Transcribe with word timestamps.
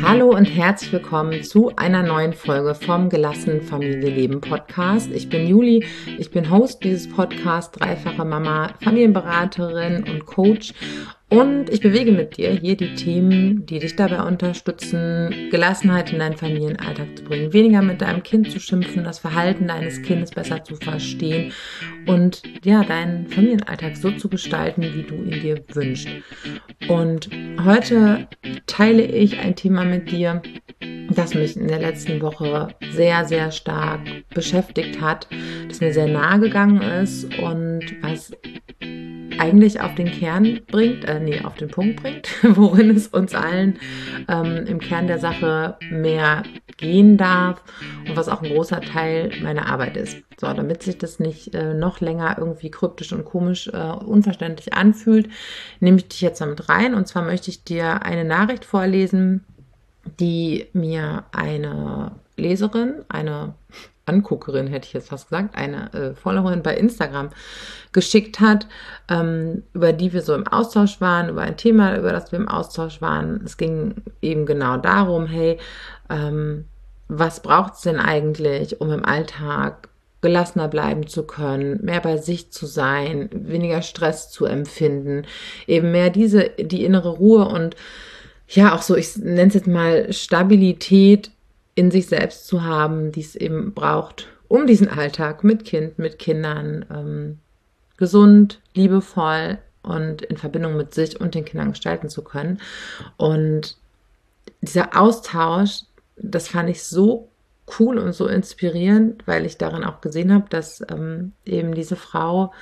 Hallo 0.00 0.30
und 0.30 0.44
herzlich 0.44 0.92
willkommen 0.92 1.42
zu 1.42 1.74
einer 1.74 2.04
neuen 2.04 2.34
Folge 2.34 2.76
vom 2.76 3.08
Gelassen 3.08 3.62
Familie 3.62 4.10
Leben 4.10 4.40
Podcast. 4.40 5.10
Ich 5.12 5.28
bin 5.28 5.44
Juli, 5.44 5.84
ich 6.18 6.30
bin 6.30 6.50
Host 6.50 6.84
dieses 6.84 7.08
Podcasts, 7.08 7.76
dreifache 7.76 8.24
Mama, 8.24 8.74
Familienberaterin 8.80 10.04
und 10.04 10.24
Coach 10.24 10.72
und 11.30 11.68
ich 11.68 11.80
bewege 11.80 12.12
mit 12.12 12.36
dir 12.36 12.50
hier 12.50 12.76
die 12.76 12.94
Themen, 12.94 13.66
die 13.66 13.80
dich 13.80 13.96
dabei 13.96 14.22
unterstützen, 14.22 15.48
Gelassenheit 15.50 16.12
in 16.12 16.20
deinen 16.20 16.36
Familienalltag 16.36 17.16
zu 17.16 17.24
bringen, 17.24 17.52
weniger 17.52 17.82
mit 17.82 18.02
deinem 18.02 18.22
Kind 18.22 18.52
zu 18.52 18.60
schimpfen, 18.60 19.02
das 19.02 19.18
Verhalten 19.18 19.66
deines 19.66 20.02
Kindes 20.02 20.30
besser 20.30 20.62
zu 20.62 20.76
verstehen 20.76 21.52
und 22.06 22.42
ja, 22.64 22.82
deinen 22.84 23.26
Familienalltag 23.28 23.96
so 23.96 24.10
zu 24.12 24.28
gestalten, 24.28 24.82
wie 24.82 25.02
du 25.02 25.14
ihn 25.14 25.40
dir 25.40 25.64
wünschst. 25.72 26.08
Und 26.88 27.30
heute 27.64 28.28
teile 28.66 29.04
ich 29.04 29.38
ein 29.38 29.54
Thema 29.54 29.84
mit 29.84 30.10
dir, 30.10 30.42
das 31.10 31.34
mich 31.34 31.56
in 31.56 31.68
der 31.68 31.80
letzten 31.80 32.20
Woche 32.20 32.68
sehr, 32.92 33.24
sehr 33.24 33.50
stark 33.50 34.00
beschäftigt 34.34 35.00
hat, 35.00 35.28
das 35.68 35.80
mir 35.80 35.92
sehr 35.92 36.08
nahe 36.08 36.40
gegangen 36.40 36.80
ist 36.82 37.24
und 37.38 37.82
was 38.00 38.32
eigentlich 39.38 39.80
auf 39.80 39.94
den 39.94 40.10
Kern 40.10 40.60
bringt, 40.68 41.04
äh, 41.04 41.18
nee, 41.18 41.40
auf 41.42 41.54
den 41.54 41.68
Punkt 41.68 42.02
bringt, 42.02 42.28
worin 42.56 42.90
es 42.90 43.08
uns 43.08 43.34
allen 43.34 43.78
ähm, 44.28 44.66
im 44.66 44.78
Kern 44.78 45.06
der 45.06 45.18
Sache 45.18 45.76
mehr 45.90 46.44
gehen 46.76 47.16
darf 47.16 47.62
und 48.08 48.16
was 48.16 48.28
auch 48.28 48.42
ein 48.42 48.52
großer 48.52 48.80
Teil 48.80 49.32
meiner 49.42 49.66
Arbeit 49.66 49.96
ist. 49.96 50.18
So, 50.40 50.52
damit 50.52 50.82
sich 50.82 50.98
das 50.98 51.18
nicht 51.18 51.54
äh, 51.54 51.74
noch 51.74 52.00
länger 52.00 52.36
irgendwie 52.38 52.70
kryptisch 52.70 53.12
und 53.12 53.24
komisch 53.24 53.68
äh, 53.68 53.92
unverständlich 53.92 54.74
anfühlt, 54.74 55.28
nehme 55.80 55.98
ich 55.98 56.08
dich 56.08 56.20
jetzt 56.20 56.40
damit 56.40 56.68
rein. 56.68 56.94
Und 56.94 57.06
zwar 57.06 57.22
möchte 57.22 57.50
ich 57.50 57.64
dir 57.64 58.02
eine 58.02 58.24
Nachricht 58.24 58.64
vorlesen, 58.64 59.44
die 60.18 60.66
mir 60.72 61.24
eine 61.32 62.12
Leserin, 62.36 63.04
eine 63.08 63.54
Anguckerin, 64.04 64.66
hätte 64.66 64.86
ich 64.88 64.94
jetzt 64.94 65.10
fast 65.10 65.28
gesagt, 65.28 65.54
eine 65.54 65.92
äh, 65.92 66.14
Followerin 66.14 66.62
bei 66.62 66.76
Instagram 66.76 67.30
geschickt 67.92 68.40
hat, 68.40 68.66
ähm, 69.08 69.62
über 69.74 69.92
die 69.92 70.12
wir 70.12 70.22
so 70.22 70.34
im 70.34 70.46
Austausch 70.48 71.00
waren, 71.00 71.28
über 71.28 71.42
ein 71.42 71.56
Thema, 71.56 71.96
über 71.96 72.12
das 72.12 72.32
wir 72.32 72.38
im 72.38 72.48
Austausch 72.48 73.00
waren. 73.00 73.42
Es 73.44 73.56
ging 73.56 73.94
eben 74.20 74.44
genau 74.44 74.76
darum, 74.76 75.26
hey, 75.26 75.58
ähm, 76.12 76.66
was 77.08 77.40
braucht 77.40 77.74
es 77.74 77.80
denn 77.80 77.98
eigentlich, 77.98 78.80
um 78.80 78.90
im 78.92 79.04
Alltag 79.04 79.88
gelassener 80.20 80.68
bleiben 80.68 81.08
zu 81.08 81.24
können, 81.24 81.84
mehr 81.84 82.00
bei 82.00 82.16
sich 82.16 82.52
zu 82.52 82.66
sein, 82.66 83.28
weniger 83.32 83.82
Stress 83.82 84.30
zu 84.30 84.46
empfinden, 84.46 85.26
eben 85.66 85.90
mehr 85.90 86.10
diese, 86.10 86.50
die 86.58 86.84
innere 86.84 87.10
Ruhe 87.10 87.46
und 87.46 87.74
ja, 88.48 88.74
auch 88.74 88.82
so, 88.82 88.96
ich 88.96 89.16
nenne 89.16 89.48
es 89.48 89.54
jetzt 89.54 89.66
mal 89.66 90.12
Stabilität 90.12 91.30
in 91.74 91.90
sich 91.90 92.06
selbst 92.06 92.46
zu 92.46 92.62
haben, 92.62 93.10
die 93.10 93.22
es 93.22 93.34
eben 93.34 93.72
braucht, 93.72 94.28
um 94.46 94.66
diesen 94.66 94.88
Alltag 94.88 95.42
mit 95.42 95.64
Kind, 95.64 95.98
mit 95.98 96.18
Kindern 96.18 96.84
ähm, 96.90 97.38
gesund, 97.96 98.60
liebevoll 98.74 99.58
und 99.82 100.22
in 100.22 100.36
Verbindung 100.36 100.76
mit 100.76 100.94
sich 100.94 101.20
und 101.20 101.34
den 101.34 101.44
Kindern 101.44 101.70
gestalten 101.70 102.08
zu 102.08 102.22
können. 102.22 102.60
Und 103.16 103.76
dieser 104.60 105.00
Austausch, 105.00 105.82
das 106.16 106.48
fand 106.48 106.70
ich 106.70 106.84
so 106.84 107.28
cool 107.78 107.98
und 107.98 108.12
so 108.12 108.26
inspirierend, 108.26 109.26
weil 109.26 109.46
ich 109.46 109.58
darin 109.58 109.84
auch 109.84 110.00
gesehen 110.00 110.32
habe, 110.32 110.46
dass 110.48 110.84
ähm, 110.90 111.32
eben 111.44 111.74
diese 111.74 111.96
Frau 111.96 112.52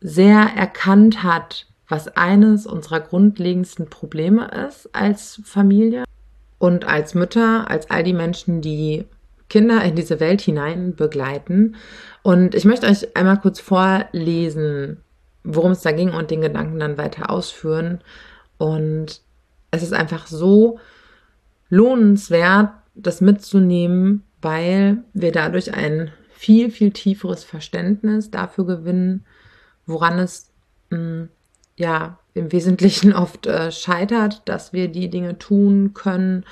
sehr 0.00 0.40
erkannt 0.54 1.22
hat, 1.22 1.66
was 1.88 2.08
eines 2.08 2.66
unserer 2.66 3.00
grundlegendsten 3.00 3.88
Probleme 3.88 4.50
ist 4.68 4.94
als 4.94 5.40
Familie 5.44 6.04
und 6.58 6.86
als 6.86 7.14
Mütter, 7.14 7.70
als 7.70 7.90
all 7.90 8.04
die 8.04 8.12
Menschen, 8.12 8.60
die 8.60 9.06
Kinder 9.48 9.82
in 9.82 9.94
diese 9.94 10.20
Welt 10.20 10.40
hinein 10.40 10.94
begleiten. 10.94 11.76
Und 12.22 12.54
ich 12.54 12.64
möchte 12.64 12.86
euch 12.86 13.16
einmal 13.16 13.38
kurz 13.38 13.60
vorlesen, 13.60 14.98
worum 15.42 15.72
es 15.72 15.82
da 15.82 15.92
ging 15.92 16.10
und 16.10 16.30
den 16.30 16.40
Gedanken 16.40 16.78
dann 16.78 16.98
weiter 16.98 17.30
ausführen. 17.30 18.00
Und 18.56 19.20
es 19.70 19.82
ist 19.82 19.92
einfach 19.92 20.26
so 20.26 20.78
lohnenswert, 21.74 22.70
das 22.94 23.20
mitzunehmen, 23.20 24.22
weil 24.40 24.98
wir 25.12 25.32
dadurch 25.32 25.74
ein 25.74 26.12
viel, 26.32 26.70
viel 26.70 26.92
tieferes 26.92 27.42
Verständnis 27.42 28.30
dafür 28.30 28.66
gewinnen, 28.66 29.24
woran 29.86 30.18
es 30.18 30.50
mh, 30.90 30.98
mm, 30.98 31.28
ja 31.76 32.18
im 32.34 32.52
Wesentlichen 32.52 33.12
oft 33.24 33.46
äh, 33.46 33.72
scheitert, 33.72 34.42
dass 34.44 34.72
wir 34.72 34.88
die 34.88 35.10
Dinge 35.10 35.38
tun 35.38 35.94
können, 35.94 36.44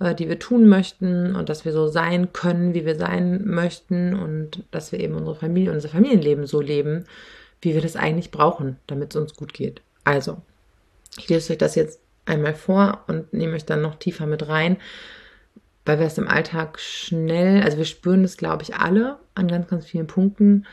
äh, 0.00 0.14
die 0.14 0.28
wir 0.28 0.38
tun 0.38 0.68
möchten 0.68 1.36
und 1.36 1.48
dass 1.48 1.64
wir 1.64 1.72
so 1.72 1.86
sein 1.86 2.32
können, 2.32 2.74
wie 2.74 2.84
wir 2.84 2.96
sein 2.96 3.46
möchten 3.46 4.14
und 4.14 4.64
dass 4.72 4.90
wir 4.90 4.98
eben 4.98 5.14
unsere 5.14 5.36
Familie, 5.36 5.72
unser 5.72 5.88
Familienleben 5.88 6.46
so 6.46 6.60
leben, 6.60 7.04
wie 7.60 7.74
wir 7.74 7.82
das 7.82 7.96
eigentlich 7.96 8.32
brauchen, 8.32 8.78
damit 8.86 9.14
es 9.14 9.20
uns 9.20 9.36
gut 9.36 9.52
geht. 9.52 9.80
Also, 10.04 10.38
ich 11.18 11.28
lese 11.28 11.52
euch 11.52 11.58
das 11.58 11.74
jetzt 11.74 12.00
einmal 12.26 12.54
vor 12.54 13.04
und 13.06 13.32
nehme 13.32 13.54
euch 13.54 13.64
dann 13.64 13.82
noch 13.82 13.96
tiefer 13.96 14.26
mit 14.26 14.48
rein, 14.48 14.76
weil 15.84 15.98
wir 15.98 16.06
es 16.06 16.18
im 16.18 16.28
Alltag 16.28 16.78
schnell, 16.80 17.62
also 17.62 17.78
wir 17.78 17.84
spüren 17.84 18.24
es, 18.24 18.36
glaube 18.36 18.62
ich, 18.62 18.74
alle 18.74 19.18
an 19.34 19.48
ganz, 19.48 19.68
ganz 19.68 19.86
vielen 19.86 20.06
Punkten 20.06 20.66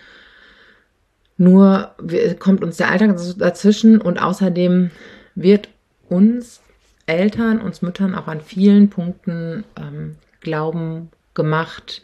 nur 1.38 1.96
kommt 2.40 2.64
uns 2.64 2.78
der 2.78 2.90
Alltag 2.90 3.18
dazwischen 3.38 4.00
und 4.00 4.22
außerdem 4.22 4.92
wird 5.36 5.70
uns 6.10 6.62
Eltern, 7.06 7.60
uns 7.60 7.82
Müttern 7.82 8.16
auch 8.16 8.28
an 8.28 8.42
vielen 8.42 8.90
Punkten 8.90 9.64
ähm, 9.76 10.16
Glauben 10.42 11.10
gemacht, 11.34 12.02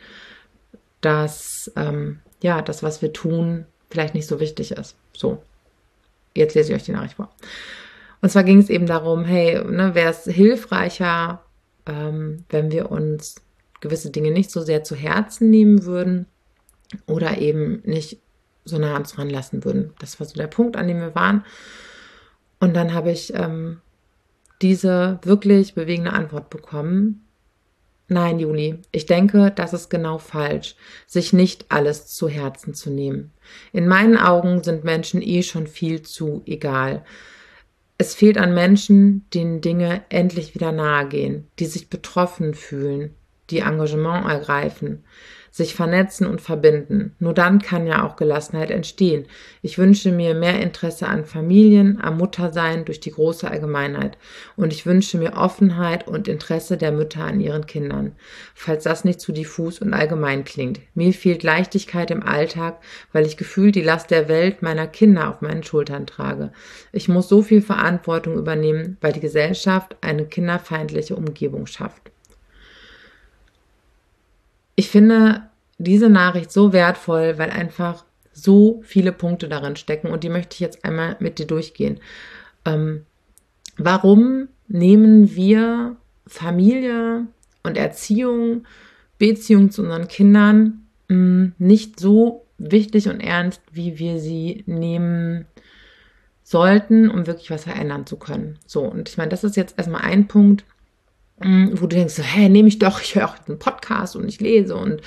dass 1.02 1.72
ähm, 1.76 2.20
ja, 2.42 2.62
das, 2.62 2.84
was 2.84 3.02
wir 3.02 3.14
tun, 3.14 3.66
vielleicht 3.90 4.16
nicht 4.16 4.28
so 4.28 4.40
wichtig 4.40 4.72
ist. 4.72 4.96
So, 5.14 5.42
jetzt 6.36 6.56
lese 6.56 6.72
ich 6.72 6.76
euch 6.76 6.86
die 6.86 6.92
Nachricht 6.92 7.16
vor. 7.16 7.30
Und 8.22 8.30
zwar 8.30 8.44
ging 8.44 8.60
es 8.60 8.70
eben 8.70 8.86
darum, 8.86 9.24
hey, 9.26 9.64
ne, 9.64 9.96
wäre 9.96 10.12
es 10.12 10.24
hilfreicher, 10.26 11.44
ähm, 11.86 12.46
wenn 12.50 12.72
wir 12.72 12.92
uns 12.92 13.36
gewisse 13.82 14.12
Dinge 14.12 14.32
nicht 14.32 14.52
so 14.52 14.62
sehr 14.62 14.84
zu 14.84 14.96
Herzen 14.96 15.50
nehmen 15.50 15.86
würden 15.86 16.26
oder 17.06 17.38
eben 17.38 17.82
nicht 17.86 18.20
so 18.66 18.78
nah 18.78 18.96
an 18.96 19.02
uns 19.04 19.18
ranlassen 19.18 19.64
würden. 19.64 19.94
Das 20.00 20.20
war 20.20 20.28
so 20.28 20.36
der 20.36 20.48
Punkt, 20.48 20.76
an 20.76 20.88
dem 20.88 21.00
wir 21.00 21.16
waren. 21.16 21.46
Und 22.60 22.76
dann 22.76 22.94
habe 22.94 23.12
ich 23.12 23.34
ähm, 23.34 23.80
diese 24.62 25.20
wirklich 25.24 25.74
bewegende 25.74 26.14
Antwort 26.14 26.50
bekommen. 26.50 27.26
Nein, 28.10 28.40
Juli, 28.40 28.80
ich 28.92 29.06
denke, 29.06 29.52
das 29.56 29.74
ist 29.74 29.90
genau 29.90 30.18
falsch, 30.18 30.76
sich 31.06 31.32
nicht 31.32 31.68
alles 31.70 32.08
zu 32.08 32.28
Herzen 32.28 32.74
zu 32.74 32.90
nehmen. 32.90 33.32
In 33.72 33.88
meinen 33.88 34.18
Augen 34.18 34.64
sind 34.64 34.84
Menschen 34.84 35.22
eh 35.22 35.44
schon 35.44 35.68
viel 35.68 36.02
zu 36.02 36.42
egal. 36.46 37.06
Es 38.02 38.16
fehlt 38.16 38.38
an 38.38 38.54
Menschen, 38.54 39.30
denen 39.34 39.60
Dinge 39.60 40.04
endlich 40.08 40.56
wieder 40.56 40.72
nahe 40.72 41.06
gehen, 41.10 41.48
die 41.60 41.66
sich 41.66 41.90
betroffen 41.90 42.54
fühlen, 42.54 43.14
die 43.50 43.60
Engagement 43.60 44.26
ergreifen 44.26 45.04
sich 45.52 45.76
vernetzen 45.76 46.28
und 46.28 46.42
verbinden. 46.42 47.16
Nur 47.20 47.34
dann 47.34 47.62
kann 47.62 47.88
ja 47.88 48.06
auch 48.06 48.16
Gelassenheit 48.16 48.72
entstehen. 48.72 49.26
Ich 49.62 49.78
wünsche 49.78 50.12
mir 50.12 50.36
mehr 50.36 50.62
Interesse 50.62 51.08
an 51.08 51.26
Familien, 51.26 52.00
am 52.02 52.18
Muttersein 52.18 52.86
durch 52.86 53.00
die 53.00 53.12
große 53.12 53.50
Allgemeinheit. 53.50 54.18
Und 54.56 54.74
ich 54.74 54.86
wünsche 54.86 55.18
mir 55.18 55.34
Offenheit 55.34 56.08
und 56.08 56.28
Interesse 56.28 56.78
der 56.78 56.92
Mütter 56.92 57.24
an 57.24 57.40
ihren 57.40 57.66
Kindern. 57.66 58.14
Falls 58.54 58.84
das 58.84 59.04
nicht 59.04 59.22
zu 59.22 59.32
diffus 59.32 59.80
und 59.80 59.94
allgemein 59.94 60.44
klingt. 60.44 60.80
Mir 60.94 61.14
fehlt 61.14 61.44
Leichtigkeit 61.44 62.12
im 62.12 62.24
Alltag, 62.24 62.80
weil 63.12 63.26
ich 63.26 63.38
gefühlt 63.38 63.76
die 63.76 63.82
Last 63.82 64.12
der 64.12 64.28
Welt 64.28 64.62
meiner 64.62 64.88
Kinder 64.88 65.30
auf 65.30 65.42
meinen 65.42 65.64
Schultern 65.64 66.06
trage. 66.06 66.52
Ich 66.92 67.08
muss 67.08 67.30
so 67.30 67.42
viel 67.42 67.62
Verantwortung 67.62 68.38
übernehmen, 68.38 68.98
weil 69.02 69.14
die 69.14 69.20
Gesellschaft 69.20 69.98
eine 70.02 70.26
kinderfeindliche 70.26 71.16
Umgebung 71.16 71.66
schafft. 71.66 72.12
Ich 74.80 74.88
finde 74.88 75.42
diese 75.78 76.10
Nachricht 76.10 76.54
so 76.54 76.72
wertvoll, 76.72 77.38
weil 77.38 77.50
einfach 77.50 78.06
so 78.32 78.80
viele 78.86 79.12
Punkte 79.12 79.50
darin 79.50 79.76
stecken 79.76 80.08
und 80.08 80.24
die 80.24 80.30
möchte 80.30 80.54
ich 80.54 80.62
jetzt 80.62 80.86
einmal 80.86 81.18
mit 81.20 81.38
dir 81.38 81.48
durchgehen. 81.48 82.00
Ähm, 82.64 83.06
warum 83.76 84.48
nehmen 84.70 85.36
wir 85.36 85.98
Familie 86.28 87.28
und 87.62 87.76
Erziehung, 87.76 88.64
Beziehung 89.18 89.70
zu 89.70 89.82
unseren 89.82 90.08
Kindern 90.08 90.86
mh, 91.10 91.16
hm, 91.18 91.54
nicht 91.58 92.00
so 92.00 92.46
wichtig 92.58 93.10
und 93.10 93.20
ernst, 93.20 93.62
wie 93.74 94.00
wir 94.00 94.18
sie 94.18 94.64
nehmen 94.66 95.46
sollten, 96.42 97.10
um 97.10 97.28
wirklich 97.28 97.52
was 97.52 97.66
verändern 97.66 98.06
zu 98.06 98.16
können? 98.16 98.58
So, 98.66 98.86
und 98.86 99.10
ich 99.10 99.18
meine, 99.18 99.30
das 99.30 99.44
ist 99.44 99.58
jetzt 99.58 99.78
erstmal 99.78 100.04
ein 100.04 100.30
Punkt, 100.30 100.64
Mm, 100.64 100.79
wo 101.42 101.88
du 101.88 101.96
denkst, 101.96 102.16
so, 102.16 102.24
hä, 102.24 102.50
nehme 102.50 102.68
ich 102.68 102.80
doch, 102.80 103.02
ich 103.02 103.16
höre 103.16 103.26
auch 103.26 103.36
einen 103.48 103.60
Podcast 103.60 104.16
und 104.16 104.28
ich 104.28 104.42
lese 104.42 104.76
und 104.76 105.02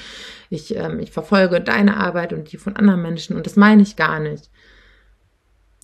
ich, 0.51 0.75
ähm, 0.77 0.99
ich 1.01 1.11
verfolge 1.11 1.61
deine 1.61 1.97
Arbeit 1.97 2.33
und 2.33 2.51
die 2.53 2.57
von 2.57 2.77
anderen 2.77 3.03
Menschen 3.03 3.37
und 3.37 3.47
das 3.47 3.57
meine 3.57 3.83
ich 3.83 3.97
gar 3.97 4.19
nicht. 4.19 4.51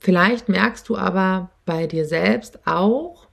Vielleicht 0.00 0.48
merkst 0.48 0.88
du 0.88 0.96
aber 0.96 1.50
bei 1.66 1.86
dir 1.86 2.04
selbst 2.04 2.66
auch 2.66 3.28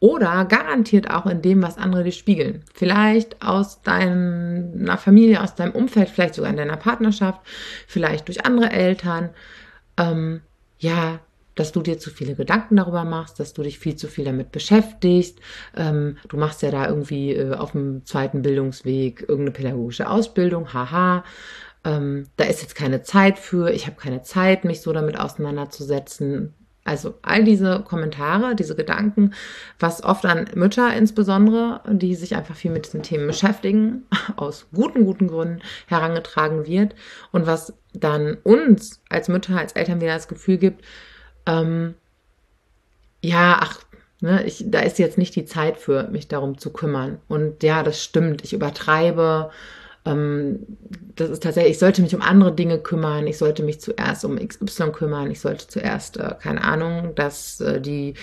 oder 0.00 0.44
garantiert 0.44 1.10
auch 1.10 1.26
in 1.26 1.42
dem, 1.42 1.62
was 1.62 1.78
andere 1.78 2.04
dir 2.04 2.12
spiegeln. 2.12 2.64
Vielleicht 2.72 3.42
aus 3.42 3.82
deiner 3.82 4.98
Familie, 4.98 5.42
aus 5.42 5.54
deinem 5.54 5.72
Umfeld, 5.72 6.08
vielleicht 6.08 6.34
sogar 6.34 6.50
in 6.50 6.56
deiner 6.56 6.76
Partnerschaft, 6.76 7.40
vielleicht 7.86 8.28
durch 8.28 8.44
andere 8.44 8.70
Eltern. 8.70 9.30
Ähm, 9.96 10.42
ja, 10.78 11.20
dass 11.58 11.72
du 11.72 11.82
dir 11.82 11.98
zu 11.98 12.10
viele 12.10 12.34
Gedanken 12.34 12.76
darüber 12.76 13.04
machst, 13.04 13.40
dass 13.40 13.52
du 13.52 13.62
dich 13.62 13.78
viel 13.78 13.96
zu 13.96 14.06
viel 14.06 14.24
damit 14.24 14.52
beschäftigst. 14.52 15.40
Ähm, 15.76 16.16
du 16.28 16.36
machst 16.36 16.62
ja 16.62 16.70
da 16.70 16.86
irgendwie 16.86 17.32
äh, 17.32 17.54
auf 17.54 17.72
dem 17.72 18.04
zweiten 18.04 18.42
Bildungsweg 18.42 19.22
irgendeine 19.22 19.50
pädagogische 19.50 20.08
Ausbildung, 20.08 20.72
haha. 20.72 21.24
Ähm, 21.84 22.26
da 22.36 22.44
ist 22.44 22.62
jetzt 22.62 22.76
keine 22.76 23.02
Zeit 23.02 23.38
für, 23.38 23.70
ich 23.72 23.86
habe 23.86 23.96
keine 23.96 24.22
Zeit, 24.22 24.64
mich 24.64 24.82
so 24.82 24.92
damit 24.92 25.18
auseinanderzusetzen. 25.18 26.54
Also 26.84 27.16
all 27.22 27.44
diese 27.44 27.80
Kommentare, 27.80 28.54
diese 28.54 28.74
Gedanken, 28.74 29.34
was 29.78 30.02
oft 30.02 30.24
an 30.24 30.48
Mütter 30.54 30.94
insbesondere, 30.96 31.82
die 31.90 32.14
sich 32.14 32.36
einfach 32.36 32.54
viel 32.54 32.70
mit 32.70 32.86
diesen 32.86 33.02
Themen 33.02 33.26
beschäftigen, 33.26 34.06
aus 34.36 34.68
guten, 34.72 35.04
guten 35.04 35.26
Gründen 35.26 35.60
herangetragen 35.86 36.66
wird 36.66 36.94
und 37.32 37.46
was 37.46 37.74
dann 37.92 38.38
uns 38.44 39.02
als 39.08 39.28
Mütter, 39.28 39.58
als 39.58 39.72
Eltern 39.72 40.00
wieder 40.00 40.14
das 40.14 40.28
Gefühl 40.28 40.58
gibt, 40.58 40.84
ähm, 41.48 41.94
ja, 43.22 43.58
ach, 43.60 43.80
ne, 44.20 44.44
ich, 44.44 44.64
da 44.66 44.80
ist 44.80 44.98
jetzt 44.98 45.18
nicht 45.18 45.34
die 45.34 45.44
Zeit 45.44 45.78
für, 45.78 46.08
mich 46.08 46.28
darum 46.28 46.58
zu 46.58 46.72
kümmern. 46.72 47.18
Und 47.28 47.62
ja, 47.62 47.82
das 47.82 48.02
stimmt, 48.02 48.44
ich 48.44 48.52
übertreibe. 48.52 49.50
Ähm, 50.04 50.60
das 51.16 51.30
ist 51.30 51.42
tatsächlich, 51.42 51.72
ich 51.72 51.78
sollte 51.80 52.02
mich 52.02 52.14
um 52.14 52.22
andere 52.22 52.54
Dinge 52.54 52.78
kümmern, 52.78 53.26
ich 53.26 53.38
sollte 53.38 53.64
mich 53.64 53.80
zuerst 53.80 54.24
um 54.24 54.36
XY 54.38 54.92
kümmern, 54.92 55.30
ich 55.30 55.40
sollte 55.40 55.66
zuerst, 55.66 56.16
äh, 56.18 56.34
keine 56.40 56.62
Ahnung, 56.62 57.14
das, 57.16 57.60
äh, 57.60 57.80
die, 57.80 58.14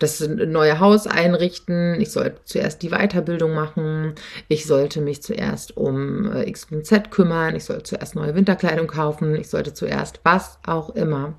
das 0.00 0.20
neue 0.26 0.80
Haus 0.80 1.06
einrichten, 1.06 2.00
ich 2.00 2.10
sollte 2.10 2.40
zuerst 2.44 2.82
die 2.82 2.90
Weiterbildung 2.90 3.54
machen, 3.54 4.14
ich 4.48 4.66
sollte 4.66 5.00
mich 5.00 5.22
zuerst 5.22 5.76
um 5.76 6.32
äh, 6.32 6.48
X 6.48 6.66
und 6.72 6.84
Z 6.84 7.10
kümmern, 7.12 7.54
ich 7.54 7.64
sollte 7.64 7.84
zuerst 7.84 8.16
neue 8.16 8.34
Winterkleidung 8.34 8.88
kaufen, 8.88 9.36
ich 9.36 9.48
sollte 9.48 9.72
zuerst 9.72 10.20
was 10.24 10.58
auch 10.66 10.90
immer. 10.96 11.34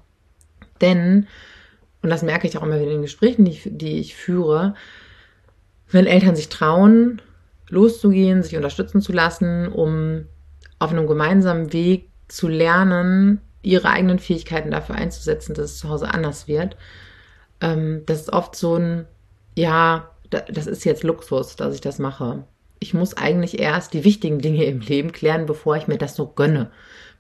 Denn, 0.82 1.28
und 2.02 2.10
das 2.10 2.24
merke 2.24 2.48
ich 2.48 2.58
auch 2.58 2.64
immer 2.64 2.76
wieder 2.76 2.86
in 2.86 2.98
den 2.98 3.02
Gesprächen, 3.04 3.46
die 3.46 3.52
ich, 3.52 3.70
die 3.72 4.00
ich 4.00 4.16
führe, 4.16 4.76
wenn 5.90 6.08
Eltern 6.08 6.36
sich 6.36 6.50
trauen, 6.50 7.22
loszugehen, 7.70 8.44
sich 8.44 8.56
unterstützen 8.56 9.02
zu 9.02 9.14
lassen, 9.14 9.68
um 9.68 10.26
auf 10.80 10.92
einem 10.92 11.08
gemeinsamen 11.08 11.74
Weg 11.74 12.10
zu 12.28 12.48
lernen, 12.48 13.42
ihre 13.62 13.90
eigenen 13.90 14.20
Fähigkeiten 14.20 14.72
dafür 14.72 14.96
einzusetzen, 14.96 15.54
dass 15.54 15.66
es 15.66 15.80
zu 15.80 15.90
Hause 15.90 16.14
anders 16.14 16.48
wird. 16.48 16.76
Ähm, 17.60 18.04
das 18.06 18.22
ist 18.22 18.34
oft 18.34 18.56
so 18.56 18.76
ein, 18.76 19.06
ja, 19.56 20.10
das 20.30 20.66
ist 20.66 20.86
jetzt 20.86 21.04
Luxus, 21.04 21.56
dass 21.56 21.76
ich 21.76 21.82
das 21.82 22.00
mache. 22.00 22.46
Ich 22.80 22.94
muss 22.94 23.16
eigentlich 23.16 23.60
erst 23.60 23.94
die 23.94 24.04
wichtigen 24.04 24.40
Dinge 24.40 24.64
im 24.64 24.80
Leben 24.80 25.12
klären, 25.12 25.46
bevor 25.46 25.76
ich 25.76 25.88
mir 25.88 25.98
das 25.98 26.16
so 26.16 26.28
gönne 26.28 26.72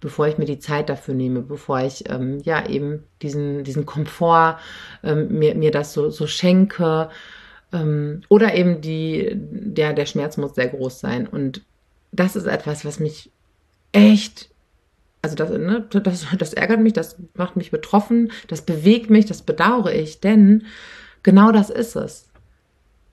bevor 0.01 0.27
ich 0.27 0.37
mir 0.37 0.45
die 0.45 0.59
Zeit 0.59 0.89
dafür 0.89 1.13
nehme, 1.13 1.41
bevor 1.41 1.79
ich 1.79 2.09
ähm, 2.09 2.39
ja 2.43 2.67
eben 2.67 3.03
diesen, 3.21 3.63
diesen 3.63 3.85
Komfort 3.85 4.59
ähm, 5.03 5.37
mir, 5.39 5.55
mir 5.55 5.71
das 5.71 5.93
so, 5.93 6.09
so 6.09 6.27
schenke. 6.27 7.09
Ähm, 7.71 8.21
oder 8.27 8.55
eben 8.55 8.81
die, 8.81 9.31
der, 9.33 9.93
der 9.93 10.07
Schmerz 10.07 10.35
muss 10.37 10.55
sehr 10.55 10.67
groß 10.67 10.99
sein. 10.99 11.27
Und 11.27 11.61
das 12.11 12.35
ist 12.35 12.47
etwas, 12.47 12.83
was 12.83 12.99
mich 12.99 13.31
echt, 13.91 14.49
also 15.21 15.35
das, 15.35 15.51
ne, 15.51 15.85
das, 15.89 16.25
das 16.37 16.53
ärgert 16.53 16.81
mich, 16.81 16.93
das 16.93 17.15
macht 17.35 17.55
mich 17.55 17.71
betroffen, 17.71 18.31
das 18.47 18.63
bewegt 18.63 19.09
mich, 19.09 19.27
das 19.27 19.43
bedauere 19.43 19.93
ich, 19.93 20.19
denn 20.19 20.65
genau 21.23 21.51
das 21.51 21.69
ist 21.69 21.95
es. 21.95 22.27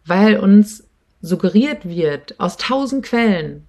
Weil 0.06 0.38
uns 0.38 0.84
suggeriert 1.20 1.86
wird 1.86 2.40
aus 2.40 2.56
tausend 2.56 3.04
Quellen, 3.04 3.67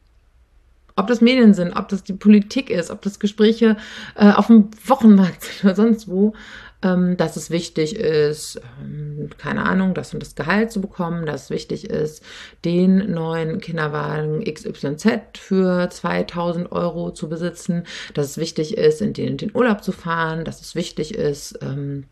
ob 0.99 1.07
das 1.07 1.21
Medien 1.21 1.53
sind, 1.53 1.75
ob 1.75 1.87
das 1.87 2.03
die 2.03 2.13
Politik 2.13 2.69
ist, 2.69 2.91
ob 2.91 3.01
das 3.01 3.19
Gespräche 3.19 3.77
äh, 4.15 4.31
auf 4.31 4.47
dem 4.47 4.69
Wochenmarkt 4.85 5.43
sind 5.43 5.63
oder 5.63 5.75
sonst 5.75 6.07
wo, 6.07 6.33
ähm, 6.81 7.17
dass 7.17 7.35
es 7.35 7.49
wichtig 7.49 7.95
ist, 7.95 8.61
ähm, 8.81 9.29
keine 9.37 9.65
Ahnung, 9.65 9.93
das 9.93 10.13
und 10.13 10.21
das 10.21 10.35
Gehalt 10.35 10.71
zu 10.71 10.81
bekommen, 10.81 11.25
dass 11.25 11.45
es 11.45 11.49
wichtig 11.49 11.89
ist, 11.89 12.23
den 12.63 13.11
neuen 13.11 13.59
Kinderwagen 13.59 14.43
XYZ 14.43 15.37
für 15.37 15.89
2000 15.89 16.71
Euro 16.71 17.11
zu 17.11 17.27
besitzen, 17.27 17.83
dass 18.13 18.27
es 18.27 18.37
wichtig 18.37 18.77
ist, 18.77 19.01
in 19.01 19.13
den, 19.13 19.27
in 19.27 19.37
den 19.37 19.55
Urlaub 19.55 19.83
zu 19.83 19.91
fahren, 19.91 20.45
dass 20.45 20.61
es 20.61 20.75
wichtig 20.75 21.15
ist, 21.15 21.59
ähm, 21.61 22.05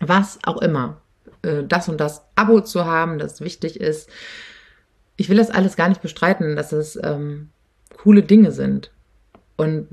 was 0.00 0.38
auch 0.44 0.62
immer, 0.62 1.00
äh, 1.42 1.64
das 1.64 1.88
und 1.88 2.00
das 2.00 2.24
Abo 2.36 2.60
zu 2.60 2.86
haben, 2.86 3.18
das 3.18 3.40
wichtig 3.40 3.80
ist. 3.80 4.08
Ich 5.16 5.28
will 5.28 5.36
das 5.38 5.50
alles 5.50 5.76
gar 5.76 5.88
nicht 5.88 6.02
bestreiten, 6.02 6.56
dass 6.56 6.72
es 6.72 6.98
ähm, 7.02 7.50
coole 8.06 8.22
Dinge 8.22 8.52
sind 8.52 8.92
und 9.56 9.88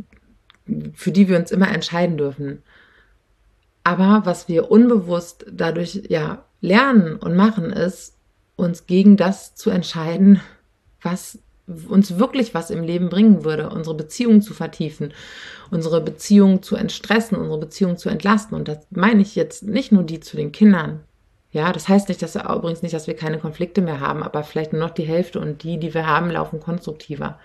für 0.94 1.12
die 1.12 1.28
wir 1.28 1.40
uns 1.40 1.50
immer 1.50 1.70
entscheiden 1.70 2.16
dürfen. 2.16 2.62
Aber 3.84 4.22
was 4.26 4.48
wir 4.48 4.70
unbewusst 4.70 5.48
dadurch 5.52 6.04
ja 6.10 6.46
lernen 6.62 7.16
und 7.16 7.36
machen, 7.36 7.72
ist, 7.72 8.14
uns 8.56 8.86
gegen 8.86 9.18
das 9.18 9.56
zu 9.56 9.72
entscheiden, 9.72 10.42
was 11.02 11.40
uns 11.88 12.20
wirklich 12.20 12.54
was 12.54 12.70
im 12.70 12.84
Leben 12.84 13.10
bringen 13.10 13.44
würde, 13.46 13.72
unsere 13.72 13.96
Beziehung 13.96 14.44
zu 14.44 14.54
vertiefen, 14.54 15.12
unsere 15.72 16.00
Beziehung 16.00 16.62
zu 16.62 16.76
entstressen, 16.76 17.36
unsere 17.36 17.62
Beziehung 17.62 17.98
zu 17.98 18.10
entlasten. 18.10 18.56
Und 18.56 18.68
das 18.68 18.86
meine 18.92 19.24
ich 19.24 19.36
jetzt 19.36 19.64
nicht 19.64 19.92
nur 19.92 20.04
die 20.04 20.20
zu 20.20 20.38
den 20.38 20.52
Kindern. 20.52 21.00
Ja, 21.52 21.72
das 21.72 21.88
heißt 21.88 22.10
nicht, 22.10 22.22
dass 22.22 22.36
übrigens 22.36 22.84
nicht, 22.84 22.94
dass 22.94 23.08
wir 23.08 23.16
keine 23.16 23.40
Konflikte 23.40 23.82
mehr 23.82 24.02
haben, 24.02 24.22
aber 24.22 24.44
vielleicht 24.44 24.72
nur 24.72 24.84
noch 24.84 24.92
die 24.92 25.08
Hälfte 25.08 25.40
und 25.40 25.64
die, 25.64 25.80
die 25.80 25.96
wir 25.96 26.06
haben, 26.06 26.30
laufen 26.30 26.60
konstruktiver 26.60 27.40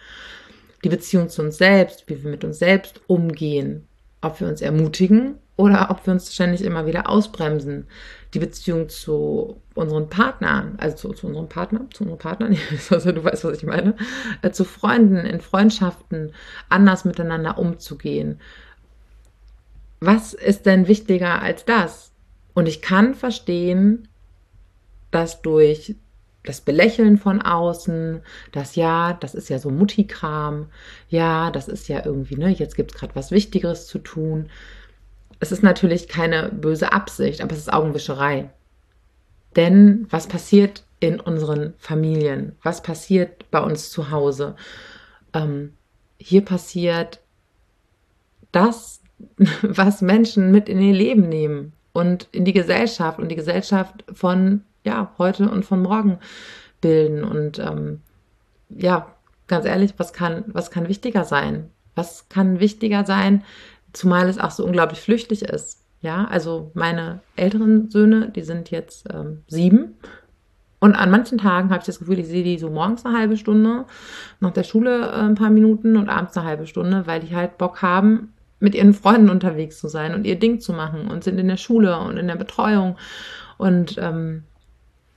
die 0.84 0.88
Beziehung 0.88 1.28
zu 1.28 1.42
uns 1.42 1.58
selbst, 1.58 2.04
wie 2.08 2.22
wir 2.22 2.30
mit 2.30 2.44
uns 2.44 2.58
selbst 2.58 3.00
umgehen, 3.06 3.86
ob 4.20 4.40
wir 4.40 4.48
uns 4.48 4.60
ermutigen 4.60 5.36
oder 5.56 5.90
ob 5.90 6.06
wir 6.06 6.12
uns 6.12 6.32
ständig 6.32 6.62
immer 6.62 6.86
wieder 6.86 7.08
ausbremsen. 7.08 7.86
Die 8.34 8.38
Beziehung 8.38 8.88
zu 8.88 9.60
unseren 9.74 10.08
Partnern, 10.08 10.74
also 10.78 10.96
zu, 10.96 11.12
zu 11.14 11.26
unserem 11.26 11.48
Partner, 11.48 11.86
zu 11.92 12.04
unseren 12.04 12.18
Partnern, 12.18 12.56
also 12.90 13.12
du 13.12 13.24
weißt, 13.24 13.44
was 13.44 13.58
ich 13.58 13.64
meine, 13.64 13.96
äh, 14.42 14.50
zu 14.50 14.64
Freunden, 14.64 15.16
in 15.16 15.40
Freundschaften, 15.40 16.32
anders 16.68 17.04
miteinander 17.04 17.58
umzugehen. 17.58 18.40
Was 20.00 20.32
ist 20.32 20.66
denn 20.66 20.86
wichtiger 20.86 21.42
als 21.42 21.64
das? 21.64 22.12
Und 22.54 22.68
ich 22.68 22.82
kann 22.82 23.14
verstehen, 23.14 24.08
dass 25.10 25.42
durch 25.42 25.96
das 26.48 26.62
Belächeln 26.62 27.18
von 27.18 27.42
außen, 27.42 28.22
das 28.52 28.74
ja, 28.74 29.12
das 29.12 29.34
ist 29.34 29.50
ja 29.50 29.58
so 29.58 29.68
Muttikram, 29.68 30.68
ja, 31.10 31.50
das 31.50 31.68
ist 31.68 31.88
ja 31.88 32.04
irgendwie, 32.04 32.36
ne, 32.36 32.48
jetzt 32.48 32.74
gibt 32.74 32.92
es 32.92 32.96
gerade 32.96 33.14
was 33.14 33.30
Wichtigeres 33.30 33.86
zu 33.86 33.98
tun. 33.98 34.48
Es 35.40 35.52
ist 35.52 35.62
natürlich 35.62 36.08
keine 36.08 36.48
böse 36.48 36.90
Absicht, 36.90 37.42
aber 37.42 37.52
es 37.52 37.58
ist 37.58 37.72
Augenwischerei. 37.72 38.48
Denn 39.56 40.06
was 40.08 40.26
passiert 40.26 40.84
in 41.00 41.20
unseren 41.20 41.74
Familien? 41.76 42.56
Was 42.62 42.82
passiert 42.82 43.50
bei 43.50 43.60
uns 43.60 43.90
zu 43.90 44.10
Hause? 44.10 44.56
Ähm, 45.34 45.74
hier 46.16 46.46
passiert 46.46 47.20
das, 48.52 49.02
was 49.62 50.00
Menschen 50.00 50.50
mit 50.50 50.70
in 50.70 50.80
ihr 50.80 50.94
Leben 50.94 51.28
nehmen 51.28 51.74
und 51.92 52.26
in 52.32 52.46
die 52.46 52.54
Gesellschaft 52.54 53.18
und 53.18 53.28
die 53.28 53.36
Gesellschaft 53.36 54.02
von 54.14 54.62
ja, 54.84 55.12
heute 55.18 55.50
und 55.50 55.64
von 55.64 55.82
morgen 55.82 56.18
bilden. 56.80 57.24
Und 57.24 57.58
ähm, 57.58 58.00
ja, 58.68 59.14
ganz 59.46 59.66
ehrlich, 59.66 59.94
was 59.96 60.12
kann, 60.12 60.44
was 60.48 60.70
kann 60.70 60.88
wichtiger 60.88 61.24
sein? 61.24 61.70
Was 61.94 62.28
kann 62.28 62.60
wichtiger 62.60 63.04
sein, 63.04 63.42
zumal 63.92 64.28
es 64.28 64.38
auch 64.38 64.52
so 64.52 64.64
unglaublich 64.64 65.00
flüchtig 65.00 65.42
ist? 65.42 65.84
Ja, 66.00 66.26
also 66.26 66.70
meine 66.74 67.20
älteren 67.34 67.90
Söhne, 67.90 68.30
die 68.30 68.42
sind 68.42 68.70
jetzt 68.70 69.06
ähm, 69.12 69.42
sieben. 69.48 69.96
Und 70.80 70.94
an 70.94 71.10
manchen 71.10 71.38
Tagen 71.38 71.70
habe 71.70 71.80
ich 71.80 71.86
das 71.86 71.98
Gefühl, 71.98 72.20
ich 72.20 72.28
sehe 72.28 72.44
die 72.44 72.58
so 72.58 72.70
morgens 72.70 73.04
eine 73.04 73.18
halbe 73.18 73.36
Stunde, 73.36 73.84
nach 74.38 74.52
der 74.52 74.62
Schule 74.62 75.08
äh, 75.08 75.22
ein 75.22 75.34
paar 75.34 75.50
Minuten 75.50 75.96
und 75.96 76.08
abends 76.08 76.36
eine 76.36 76.46
halbe 76.46 76.68
Stunde, 76.68 77.06
weil 77.06 77.20
die 77.20 77.34
halt 77.34 77.58
Bock 77.58 77.82
haben, 77.82 78.32
mit 78.60 78.74
ihren 78.74 78.94
Freunden 78.94 79.30
unterwegs 79.30 79.78
zu 79.78 79.88
sein 79.88 80.14
und 80.14 80.26
ihr 80.26 80.38
Ding 80.38 80.60
zu 80.60 80.72
machen 80.72 81.08
und 81.08 81.24
sind 81.24 81.38
in 81.38 81.48
der 81.48 81.56
Schule 81.56 81.98
und 82.00 82.16
in 82.16 82.26
der 82.26 82.36
Betreuung. 82.36 82.96
Und 83.56 83.96
ähm, 83.98 84.44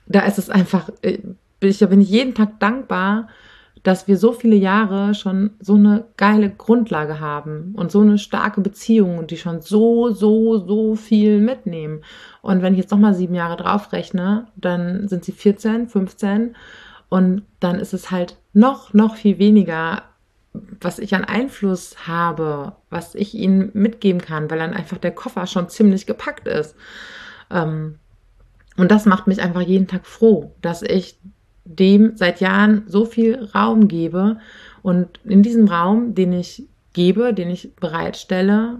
da 0.06 0.20
ist 0.20 0.38
es 0.38 0.50
einfach, 0.50 0.90
äh, 1.02 1.18
ich, 1.60 1.78
bin 1.80 2.00
ich 2.00 2.08
jeden 2.10 2.34
Tag 2.34 2.60
dankbar, 2.60 3.28
dass 3.82 4.06
wir 4.06 4.16
so 4.16 4.32
viele 4.32 4.56
Jahre 4.56 5.14
schon 5.14 5.50
so 5.58 5.74
eine 5.74 6.04
geile 6.16 6.50
Grundlage 6.50 7.18
haben 7.18 7.74
und 7.76 7.90
so 7.90 8.00
eine 8.00 8.18
starke 8.18 8.60
Beziehung 8.60 9.18
und 9.18 9.30
die 9.30 9.36
schon 9.36 9.60
so, 9.60 10.10
so, 10.10 10.58
so 10.58 10.94
viel 10.94 11.40
mitnehmen. 11.40 12.02
Und 12.42 12.62
wenn 12.62 12.74
ich 12.74 12.80
jetzt 12.80 12.92
nochmal 12.92 13.14
sieben 13.14 13.34
Jahre 13.34 13.56
draufrechne, 13.56 14.46
dann 14.56 15.08
sind 15.08 15.24
sie 15.24 15.32
14, 15.32 15.88
15 15.88 16.54
und 17.08 17.42
dann 17.58 17.80
ist 17.80 17.92
es 17.92 18.10
halt 18.10 18.38
noch, 18.52 18.94
noch 18.94 19.16
viel 19.16 19.38
weniger 19.38 20.02
was 20.80 20.98
ich 20.98 21.14
an 21.14 21.24
Einfluss 21.24 22.06
habe, 22.06 22.76
was 22.90 23.14
ich 23.14 23.34
ihnen 23.34 23.70
mitgeben 23.72 24.20
kann, 24.20 24.50
weil 24.50 24.58
dann 24.58 24.74
einfach 24.74 24.98
der 24.98 25.12
Koffer 25.12 25.46
schon 25.46 25.68
ziemlich 25.68 26.06
gepackt 26.06 26.46
ist. 26.46 26.76
Ähm, 27.50 27.98
und 28.76 28.90
das 28.90 29.06
macht 29.06 29.26
mich 29.26 29.40
einfach 29.40 29.60
jeden 29.60 29.86
Tag 29.86 30.06
froh, 30.06 30.54
dass 30.62 30.82
ich 30.82 31.18
dem 31.64 32.16
seit 32.16 32.40
Jahren 32.40 32.84
so 32.86 33.04
viel 33.04 33.44
Raum 33.54 33.88
gebe. 33.88 34.38
Und 34.82 35.20
in 35.24 35.42
diesem 35.42 35.68
Raum, 35.68 36.14
den 36.14 36.32
ich 36.32 36.64
gebe, 36.92 37.34
den 37.34 37.50
ich 37.50 37.74
bereitstelle, 37.76 38.78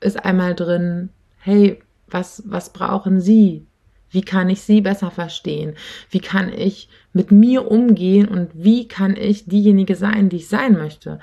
ist 0.00 0.24
einmal 0.24 0.54
drin, 0.54 1.10
hey, 1.38 1.80
was, 2.08 2.42
was 2.46 2.72
brauchen 2.72 3.20
Sie? 3.20 3.66
Wie 4.10 4.22
kann 4.22 4.48
ich 4.48 4.62
Sie 4.62 4.80
besser 4.80 5.10
verstehen? 5.10 5.74
Wie 6.10 6.20
kann 6.20 6.52
ich 6.52 6.88
mit 7.12 7.30
mir 7.30 7.70
umgehen 7.70 8.28
und 8.28 8.50
wie 8.54 8.88
kann 8.88 9.16
ich 9.16 9.46
diejenige 9.46 9.96
sein, 9.96 10.28
die 10.28 10.36
ich 10.36 10.48
sein 10.48 10.72
möchte? 10.74 11.20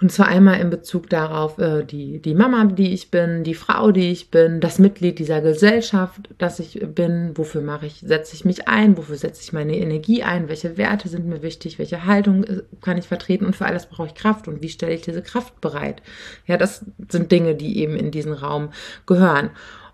Und 0.00 0.10
zwar 0.10 0.28
einmal 0.28 0.60
in 0.60 0.70
Bezug 0.70 1.10
darauf, 1.10 1.58
äh, 1.58 1.84
die, 1.84 2.20
die 2.20 2.34
Mama, 2.34 2.64
die 2.64 2.94
ich 2.94 3.10
bin, 3.10 3.44
die 3.44 3.54
Frau, 3.54 3.92
die 3.92 4.10
ich 4.10 4.30
bin, 4.30 4.60
das 4.60 4.78
Mitglied 4.78 5.18
dieser 5.18 5.42
Gesellschaft, 5.42 6.30
das 6.38 6.58
ich 6.58 6.80
bin, 6.94 7.36
wofür 7.36 7.60
mache 7.60 7.84
ich, 7.84 8.00
setze 8.00 8.34
ich 8.34 8.46
mich 8.46 8.66
ein, 8.66 8.96
wofür 8.96 9.16
setze 9.16 9.42
ich 9.42 9.52
meine 9.52 9.76
Energie 9.76 10.22
ein, 10.22 10.48
welche 10.48 10.78
Werte 10.78 11.08
sind 11.08 11.26
mir 11.26 11.42
wichtig, 11.42 11.78
welche 11.78 12.06
Haltung 12.06 12.44
äh, 12.44 12.62
kann 12.80 12.96
ich 12.96 13.08
vertreten? 13.08 13.44
Und 13.44 13.56
für 13.56 13.66
alles 13.66 13.86
brauche 13.86 14.06
ich 14.06 14.14
Kraft. 14.14 14.48
Und 14.48 14.62
wie 14.62 14.70
stelle 14.70 14.94
ich 14.94 15.02
diese 15.02 15.22
Kraft 15.22 15.60
bereit. 15.60 16.00
Ja, 16.46 16.56
das 16.56 16.84
sind 17.10 17.30
Dinge, 17.30 17.54
die 17.54 17.78
eben 17.78 17.96
in 17.96 18.10
diesen 18.10 18.32
Raum 18.32 18.70
gehören. 19.04 19.50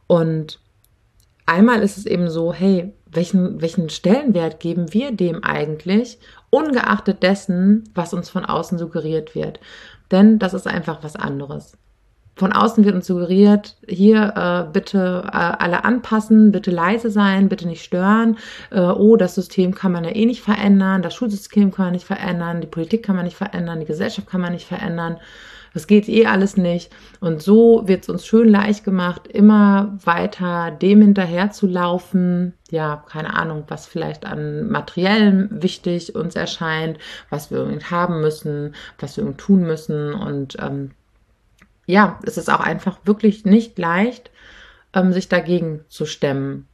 Und 0.06 0.60
einmal 1.46 1.82
ist 1.82 1.98
es 1.98 2.06
eben 2.06 2.30
so, 2.30 2.52
hey, 2.52 2.92
welchen, 3.06 3.60
welchen 3.60 3.88
Stellenwert 3.88 4.60
geben 4.60 4.92
wir 4.92 5.12
dem 5.12 5.42
eigentlich, 5.44 6.18
ungeachtet 6.50 7.22
dessen, 7.22 7.84
was 7.94 8.12
uns 8.12 8.28
von 8.28 8.44
außen 8.44 8.78
suggeriert 8.78 9.34
wird? 9.34 9.60
Denn 10.10 10.38
das 10.38 10.54
ist 10.54 10.66
einfach 10.66 11.02
was 11.02 11.16
anderes. 11.16 11.76
Von 12.38 12.52
außen 12.52 12.84
wird 12.84 12.94
uns 12.94 13.06
suggeriert, 13.06 13.76
hier 13.88 14.34
äh, 14.36 14.70
bitte 14.70 15.22
äh, 15.24 15.30
alle 15.30 15.84
anpassen, 15.84 16.52
bitte 16.52 16.70
leise 16.70 17.10
sein, 17.10 17.48
bitte 17.48 17.66
nicht 17.66 17.82
stören. 17.82 18.36
Äh, 18.70 18.80
oh, 18.80 19.16
das 19.16 19.34
System 19.34 19.74
kann 19.74 19.92
man 19.92 20.04
ja 20.04 20.14
eh 20.14 20.26
nicht 20.26 20.42
verändern, 20.42 21.00
das 21.00 21.14
Schulsystem 21.14 21.70
kann 21.70 21.86
man 21.86 21.92
nicht 21.94 22.06
verändern, 22.06 22.60
die 22.60 22.66
Politik 22.66 23.02
kann 23.02 23.16
man 23.16 23.24
nicht 23.24 23.38
verändern, 23.38 23.80
die 23.80 23.86
Gesellschaft 23.86 24.28
kann 24.28 24.42
man 24.42 24.52
nicht 24.52 24.66
verändern. 24.66 25.16
Das 25.76 25.86
geht 25.86 26.08
eh 26.08 26.24
alles 26.24 26.56
nicht. 26.56 26.90
Und 27.20 27.42
so 27.42 27.86
wird 27.86 28.04
es 28.04 28.08
uns 28.08 28.24
schön 28.24 28.48
leicht 28.48 28.82
gemacht, 28.82 29.28
immer 29.28 29.98
weiter 30.02 30.70
dem 30.70 31.02
hinterher 31.02 31.50
zu 31.50 31.66
laufen. 31.66 32.54
Ja, 32.70 33.04
keine 33.06 33.34
Ahnung, 33.34 33.64
was 33.68 33.84
vielleicht 33.84 34.24
an 34.24 34.70
materiellem 34.70 35.50
wichtig 35.50 36.14
uns 36.14 36.34
erscheint, 36.34 36.96
was 37.28 37.50
wir 37.50 37.58
irgendwie 37.58 37.84
haben 37.84 38.22
müssen, 38.22 38.74
was 38.98 39.18
wir 39.18 39.24
irgendwie 39.24 39.36
tun 39.36 39.64
müssen. 39.64 40.14
Und 40.14 40.56
ähm, 40.60 40.92
ja, 41.84 42.20
es 42.22 42.38
ist 42.38 42.50
auch 42.50 42.60
einfach 42.60 42.96
wirklich 43.04 43.44
nicht 43.44 43.78
leicht, 43.78 44.30
ähm, 44.94 45.12
sich 45.12 45.28
dagegen 45.28 45.84
zu 45.90 46.06
stemmen 46.06 46.66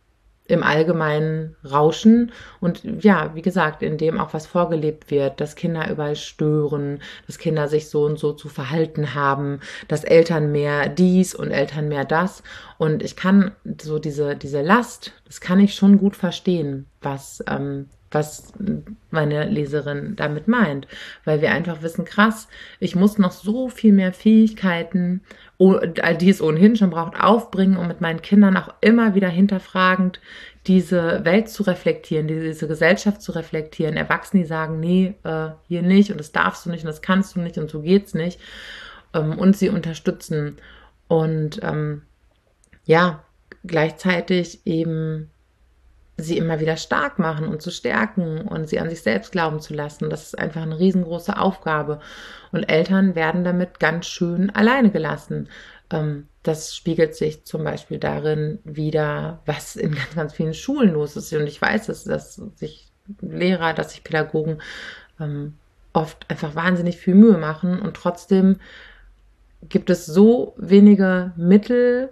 im 0.47 0.63
allgemeinen 0.63 1.57
Rauschen. 1.69 2.33
Und 2.61 2.83
ja, 3.03 3.35
wie 3.35 3.43
gesagt, 3.43 3.83
in 3.83 3.97
dem 3.97 4.19
auch 4.21 4.35
was 4.35 4.47
vorgelebt 4.47 5.11
wird, 5.11 5.41
dass 5.41 5.55
Kinder 5.55 5.91
überall 5.91 6.17
stören, 6.17 7.01
dass 7.27 7.39
Kinder 7.39 7.69
sich 7.69 7.89
so 7.89 8.05
und 8.05 8.19
so 8.19 8.33
zu 8.33 8.49
verhalten 8.49 9.15
haben, 9.15 9.61
dass 9.89 10.05
Eltern 10.05 10.53
mehr 10.53 10.89
dies 10.89 11.35
und 11.35 11.51
Eltern 11.51 11.89
mehr 11.89 12.05
das. 12.05 12.43
Und 12.79 13.03
ich 13.03 13.17
kann 13.17 13.53
so 13.81 13.99
diese 13.99 14.37
diese 14.37 14.63
Last, 14.63 15.13
das 15.27 15.41
kann 15.41 15.61
ich 15.61 15.75
schon 15.75 15.99
gut 15.99 16.17
verstehen, 16.17 16.87
was 17.01 17.43
ähm, 17.49 17.89
was 18.15 18.53
meine 19.11 19.47
Leserin 19.47 20.15
damit 20.17 20.49
meint, 20.49 20.87
weil 21.25 21.41
wir 21.41 21.51
einfach 21.51 21.83
wissen, 21.83 22.05
krass, 22.05 22.49
ich 22.81 22.95
muss 22.95 23.19
noch 23.19 23.33
so 23.33 23.69
viel 23.69 23.93
mehr 23.93 24.13
Fähigkeiten, 24.13 25.23
die 25.59 26.31
es 26.31 26.43
ohnehin 26.43 26.77
schon 26.77 26.91
braucht, 26.91 27.21
aufbringen, 27.21 27.77
um 27.77 27.89
mit 27.89 28.01
meinen 28.01 28.23
Kindern 28.23 28.57
auch 28.57 28.75
immer 28.81 29.15
wieder 29.15 29.29
hinterfragend 29.29 30.21
diese 30.67 31.25
Welt 31.25 31.49
zu 31.49 31.65
reflektieren, 31.65 32.29
diese 32.29 32.69
Gesellschaft 32.69 33.21
zu 33.21 33.33
reflektieren. 33.33 33.97
Erwachsene, 33.97 34.43
die 34.43 34.49
sagen, 34.49 34.79
nee, 34.79 35.15
äh, 35.25 35.49
hier 35.67 35.83
nicht 35.83 36.11
und 36.11 36.19
das 36.19 36.33
darfst 36.33 36.67
du 36.67 36.71
nicht 36.71 36.85
und 36.85 36.89
das 36.89 37.03
kannst 37.03 37.35
du 37.35 37.41
nicht 37.41 37.59
und 37.59 37.71
so 37.71 37.83
geht's 37.83 38.15
nicht. 38.15 38.41
Ähm, 39.13 39.39
und 39.39 39.57
sie 39.57 39.71
unterstützen. 39.71 40.59
Und 41.09 41.61
ähm, 41.63 42.03
ja, 42.85 43.25
gleichzeitig 43.65 44.65
eben 44.65 45.32
sie 46.17 46.37
immer 46.39 46.61
wieder 46.61 46.77
stark 46.77 47.19
machen 47.19 47.49
und 47.49 47.63
zu 47.63 47.71
stärken 47.71 48.43
und 48.43 48.69
sie 48.69 48.79
an 48.79 48.91
sich 48.91 49.03
selbst 49.03 49.33
glauben 49.33 49.61
zu 49.61 49.75
lassen. 49.75 50.11
Das 50.11 50.25
ist 50.25 50.39
einfach 50.39 50.63
eine 50.63 50.79
riesengroße 50.79 51.37
Aufgabe. 51.39 52.01
Und 52.53 52.65
Eltern 52.65 53.15
werden 53.15 53.45
damit 53.45 53.81
ganz 53.81 54.07
schön 54.07 54.51
alleine 54.51 54.91
gelassen. 54.91 55.49
Ähm, 55.91 56.29
das 56.43 56.77
spiegelt 56.77 57.15
sich 57.15 57.45
zum 57.45 57.65
Beispiel 57.65 57.99
darin 57.99 58.59
wieder, 58.65 59.41
was 59.47 59.77
in 59.77 59.95
ganz, 59.95 60.15
ganz 60.15 60.33
vielen 60.35 60.55
Schulen 60.55 60.93
los 60.93 61.17
ist. 61.17 61.33
Und 61.33 61.47
ich 61.47 61.61
weiß, 61.61 61.87
dass, 61.87 62.05
dass 62.05 62.35
sich 62.57 62.89
Lehrer, 63.21 63.75
dass 63.75 63.93
sich 63.93 64.05
Pädagogen 64.05 64.61
ähm, 65.19 65.55
oft 65.93 66.29
einfach 66.31 66.55
wahnsinnig 66.55 66.97
viel 66.97 67.15
Mühe 67.15 67.37
machen 67.37 67.81
und 67.81 67.95
trotzdem 67.95 68.57
gibt 69.69 69.91
es 69.91 70.07
so 70.07 70.55
wenige 70.57 71.33
Mittel 71.37 72.11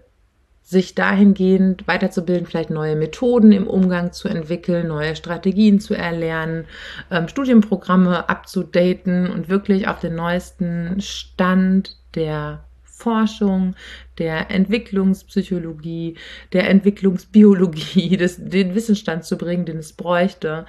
sich 0.71 0.95
dahingehend 0.95 1.89
weiterzubilden, 1.89 2.47
vielleicht 2.47 2.71
neue 2.71 2.95
Methoden 2.95 3.50
im 3.50 3.67
Umgang 3.67 4.12
zu 4.12 4.29
entwickeln, 4.29 4.87
neue 4.87 5.17
Strategien 5.17 5.81
zu 5.81 5.95
erlernen, 5.95 6.65
ähm, 7.11 7.27
Studienprogramme 7.27 8.29
abzudaten 8.29 9.29
und 9.29 9.49
wirklich 9.49 9.89
auf 9.89 9.99
den 9.99 10.15
neuesten 10.15 11.00
Stand 11.00 11.97
der 12.15 12.62
Forschung, 12.85 13.75
der 14.19 14.53
Entwicklungspsychologie, 14.53 16.17
der 16.53 16.71
Entwicklungsbiologie, 16.71 18.17
des, 18.17 18.37
den 18.39 18.77
Wissensstand 18.77 19.25
zu 19.25 19.37
bringen, 19.37 19.65
den 19.65 19.79
es 19.79 19.93
bräuchte, 19.93 20.67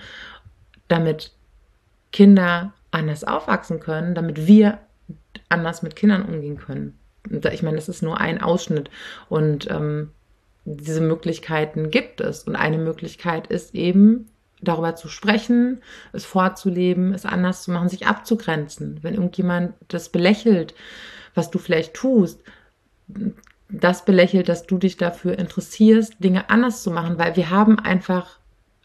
damit 0.87 1.31
Kinder 2.11 2.73
anders 2.89 3.23
aufwachsen 3.23 3.79
können, 3.79 4.15
damit 4.15 4.47
wir 4.47 4.79
anders 5.47 5.83
mit 5.83 5.95
Kindern 5.95 6.25
umgehen 6.25 6.57
können 6.57 6.97
ich 7.29 7.63
meine, 7.63 7.75
das 7.75 7.89
ist 7.89 8.01
nur 8.01 8.19
ein 8.19 8.41
Ausschnitt 8.41 8.89
und 9.29 9.69
ähm, 9.69 10.11
diese 10.65 11.01
Möglichkeiten 11.01 11.89
gibt 11.91 12.21
es. 12.21 12.43
Und 12.43 12.55
eine 12.55 12.77
Möglichkeit 12.77 13.47
ist 13.47 13.75
eben, 13.75 14.27
darüber 14.61 14.95
zu 14.95 15.07
sprechen, 15.07 15.81
es 16.13 16.25
vorzuleben, 16.25 17.13
es 17.13 17.25
anders 17.25 17.63
zu 17.63 17.71
machen, 17.71 17.89
sich 17.89 18.07
abzugrenzen. 18.07 18.99
Wenn 19.01 19.15
irgendjemand 19.15 19.73
das 19.87 20.09
belächelt, 20.09 20.75
was 21.33 21.49
du 21.49 21.59
vielleicht 21.59 21.93
tust, 21.93 22.41
das 23.69 24.05
belächelt, 24.05 24.49
dass 24.49 24.67
du 24.67 24.77
dich 24.77 24.97
dafür 24.97 25.39
interessierst, 25.39 26.15
Dinge 26.19 26.49
anders 26.49 26.83
zu 26.83 26.91
machen, 26.91 27.17
weil 27.17 27.35
wir 27.35 27.49
haben 27.49 27.79
einfach 27.79 28.39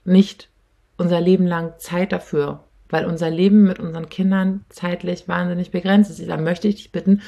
nicht 0.05 0.49
unser 0.97 1.21
Leben 1.21 1.47
lang 1.47 1.75
Zeit 1.79 2.13
dafür 2.13 2.65
weil 2.89 3.05
unser 3.05 3.31
Leben 3.31 3.65
mit 3.65 3.79
unseren 3.79 4.09
Kindern 4.09 4.65
zeitlich 4.69 5.29
wahnsinnig 5.29 5.71
begrenzt 5.71 6.11
ist. 6.11 6.29
Da 6.29 6.37
möchte 6.37 6.69
ich 6.69 6.77
dich 6.77 6.93
bitten, 6.93 7.23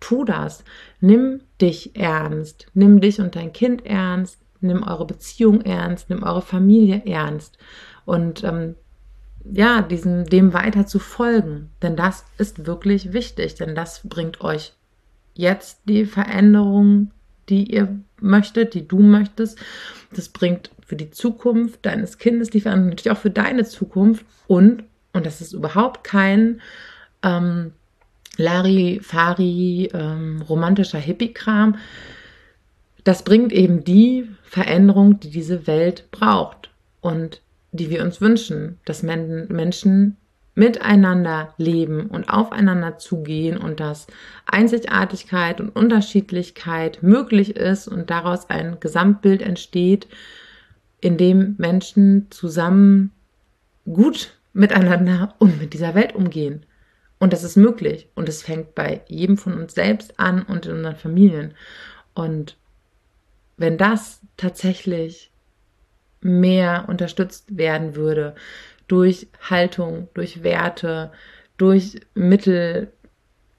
tu 0.00 0.24
das. 0.24 0.64
Nimm 1.00 1.40
dich 1.60 1.96
ernst. 1.96 2.66
Nimm 2.74 3.00
dich 3.00 3.20
und 3.20 3.36
dein 3.36 3.52
Kind 3.52 3.86
ernst. 3.86 4.38
Nimm 4.60 4.82
eure 4.82 5.06
Beziehung 5.06 5.60
ernst. 5.60 6.10
Nimm 6.10 6.22
eure 6.22 6.42
Familie 6.42 7.02
ernst. 7.06 7.58
Und 8.04 8.44
ähm, 8.44 8.74
ja, 9.44 9.82
diesem, 9.82 10.24
dem 10.24 10.52
weiter 10.52 10.86
zu 10.86 10.98
folgen. 10.98 11.70
Denn 11.82 11.96
das 11.96 12.24
ist 12.38 12.66
wirklich 12.66 13.12
wichtig. 13.12 13.54
Denn 13.54 13.74
das 13.74 14.00
bringt 14.08 14.40
euch 14.40 14.72
jetzt 15.34 15.80
die 15.84 16.06
Veränderung, 16.06 17.10
die 17.48 17.72
ihr 17.72 17.98
möchtet, 18.20 18.74
die 18.74 18.88
du 18.88 19.00
möchtest. 19.00 19.58
Das 20.12 20.28
bringt 20.28 20.70
für 20.84 20.96
die 20.96 21.10
Zukunft 21.10 21.84
deines 21.86 22.18
Kindes 22.18 22.50
die 22.50 22.60
Veränderung, 22.60 22.90
natürlich 22.90 23.16
auch 23.16 23.20
für 23.20 23.30
deine 23.30 23.64
Zukunft 23.64 24.24
und 24.46 24.84
und 25.14 25.24
das 25.24 25.40
ist 25.40 25.54
überhaupt 25.54 26.04
kein 26.04 26.60
ähm, 27.22 27.72
Larifari, 28.36 29.88
ähm, 29.94 30.42
romantischer 30.42 30.98
Hippie-Kram. 30.98 31.76
Das 33.04 33.22
bringt 33.22 33.52
eben 33.52 33.84
die 33.84 34.28
Veränderung, 34.42 35.20
die 35.20 35.30
diese 35.30 35.66
Welt 35.66 36.10
braucht 36.10 36.70
und 37.00 37.40
die 37.72 37.90
wir 37.90 38.02
uns 38.02 38.20
wünschen, 38.20 38.78
dass 38.84 39.02
Menschen 39.02 40.16
miteinander 40.54 41.54
leben 41.58 42.06
und 42.06 42.28
aufeinander 42.28 42.98
zugehen 42.98 43.56
und 43.56 43.80
dass 43.80 44.06
Einzigartigkeit 44.46 45.60
und 45.60 45.70
Unterschiedlichkeit 45.70 47.02
möglich 47.02 47.56
ist 47.56 47.88
und 47.88 48.10
daraus 48.10 48.48
ein 48.50 48.78
Gesamtbild 48.78 49.42
entsteht, 49.42 50.06
in 51.00 51.16
dem 51.16 51.56
Menschen 51.58 52.28
zusammen 52.30 53.10
gut 53.84 54.34
miteinander 54.54 55.34
und 55.38 55.60
mit 55.60 55.74
dieser 55.74 55.94
Welt 55.94 56.14
umgehen. 56.14 56.64
Und 57.18 57.32
das 57.32 57.44
ist 57.44 57.56
möglich. 57.56 58.08
Und 58.14 58.28
es 58.28 58.42
fängt 58.42 58.74
bei 58.74 59.02
jedem 59.08 59.36
von 59.36 59.54
uns 59.54 59.74
selbst 59.74 60.18
an 60.18 60.42
und 60.42 60.66
in 60.66 60.72
unseren 60.72 60.96
Familien. 60.96 61.54
Und 62.14 62.56
wenn 63.56 63.76
das 63.76 64.20
tatsächlich 64.36 65.30
mehr 66.20 66.86
unterstützt 66.88 67.56
werden 67.56 67.94
würde 67.96 68.34
durch 68.88 69.28
Haltung, 69.50 70.08
durch 70.14 70.42
Werte, 70.42 71.12
durch 71.56 72.00
Mittel, 72.14 72.92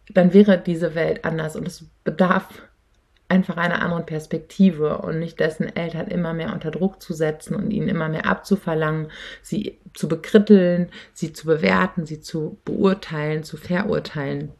dann 0.09 0.33
wäre 0.33 0.57
diese 0.57 0.95
Welt 0.95 1.25
anders 1.25 1.55
und 1.55 1.67
es 1.67 1.85
bedarf 2.03 2.63
einfach 3.27 3.57
einer 3.57 3.81
anderen 3.81 4.05
Perspektive 4.05 4.99
und 4.99 5.19
nicht 5.19 5.39
dessen 5.39 5.75
Eltern 5.75 6.07
immer 6.07 6.33
mehr 6.33 6.53
unter 6.53 6.71
Druck 6.71 7.01
zu 7.01 7.13
setzen 7.13 7.55
und 7.55 7.71
ihnen 7.71 7.89
immer 7.89 8.07
mehr 8.07 8.27
abzuverlangen, 8.27 9.07
sie 9.41 9.79
zu 9.93 10.07
bekritteln, 10.07 10.89
sie 11.13 11.33
zu 11.33 11.47
bewerten, 11.47 12.05
sie 12.05 12.21
zu 12.21 12.59
beurteilen, 12.65 13.43
zu 13.43 13.57
verurteilen. 13.57 14.51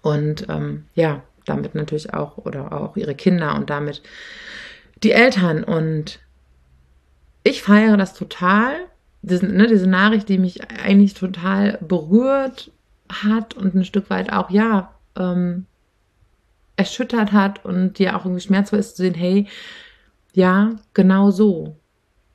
Und 0.00 0.48
ähm, 0.48 0.86
ja, 0.94 1.22
damit 1.46 1.74
natürlich 1.74 2.12
auch 2.12 2.38
oder 2.38 2.72
auch 2.72 2.96
ihre 2.96 3.14
Kinder 3.14 3.54
und 3.54 3.70
damit 3.70 4.02
die 5.02 5.12
Eltern. 5.12 5.62
Und 5.62 6.18
ich 7.44 7.62
feiere 7.62 7.96
das 7.96 8.14
total. 8.14 8.74
Diese, 9.22 9.46
ne, 9.46 9.68
diese 9.68 9.88
Nachricht, 9.88 10.28
die 10.28 10.38
mich 10.38 10.68
eigentlich 10.68 11.14
total 11.14 11.78
berührt 11.80 12.72
hat 13.08 13.54
und 13.54 13.74
ein 13.74 13.84
Stück 13.84 14.10
weit 14.10 14.32
auch, 14.32 14.50
ja, 14.50 14.94
ähm, 15.16 15.66
erschüttert 16.76 17.32
hat 17.32 17.64
und 17.64 17.98
dir 17.98 18.16
auch 18.16 18.24
irgendwie 18.24 18.42
schmerzvoll 18.42 18.78
ist 18.78 18.96
zu 18.96 19.02
sehen, 19.02 19.14
hey, 19.14 19.46
ja, 20.32 20.76
genau 20.94 21.30
so. 21.30 21.76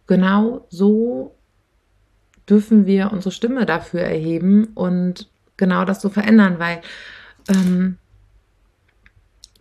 Genau 0.05 0.65
so 0.69 1.35
dürfen 2.49 2.85
wir 2.85 3.11
unsere 3.11 3.31
Stimme 3.31 3.65
dafür 3.65 4.01
erheben 4.01 4.69
und 4.75 5.29
genau 5.57 5.83
das 5.85 6.01
so 6.01 6.09
verändern, 6.09 6.59
weil 6.59 6.81
ähm, 7.49 7.97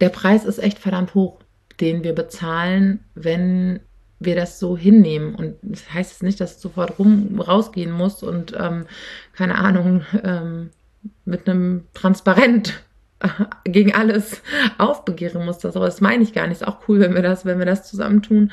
der 0.01 0.11
Preis 0.11 0.45
ist 0.45 0.59
echt 0.59 0.79
verdammt 0.79 1.15
hoch, 1.15 1.41
den 1.81 2.05
wir 2.05 2.15
bezahlen, 2.15 3.01
wenn 3.15 3.81
wir 4.19 4.37
das 4.37 4.59
so 4.59 4.77
hinnehmen. 4.77 5.35
Und 5.35 5.57
das 5.63 5.93
heißt 5.93 6.13
jetzt 6.13 6.23
nicht, 6.23 6.41
dass 6.41 6.57
es 6.57 6.63
sofort 6.63 6.99
rum, 6.99 7.41
rausgehen 7.41 7.91
muss 7.91 8.23
und 8.23 8.55
ähm, 8.59 8.87
keine 9.33 9.57
Ahnung, 9.57 10.05
ähm, 10.23 10.71
mit 11.25 11.49
einem 11.49 11.85
Transparent 11.95 12.85
gegen 13.65 13.95
alles 13.95 14.43
aufbegehren 14.79 15.45
muss. 15.45 15.59
Das, 15.59 15.77
aber 15.77 15.87
das 15.87 16.01
meine 16.01 16.23
ich 16.23 16.33
gar 16.33 16.47
nicht. 16.47 16.61
Ist 16.61 16.67
auch 16.67 16.89
cool, 16.89 17.01
wenn 17.01 17.15
wir 17.15 17.23
das, 17.23 17.45
wenn 17.45 17.59
wir 17.59 17.67
das 17.67 17.89
zusammentun. 17.89 18.53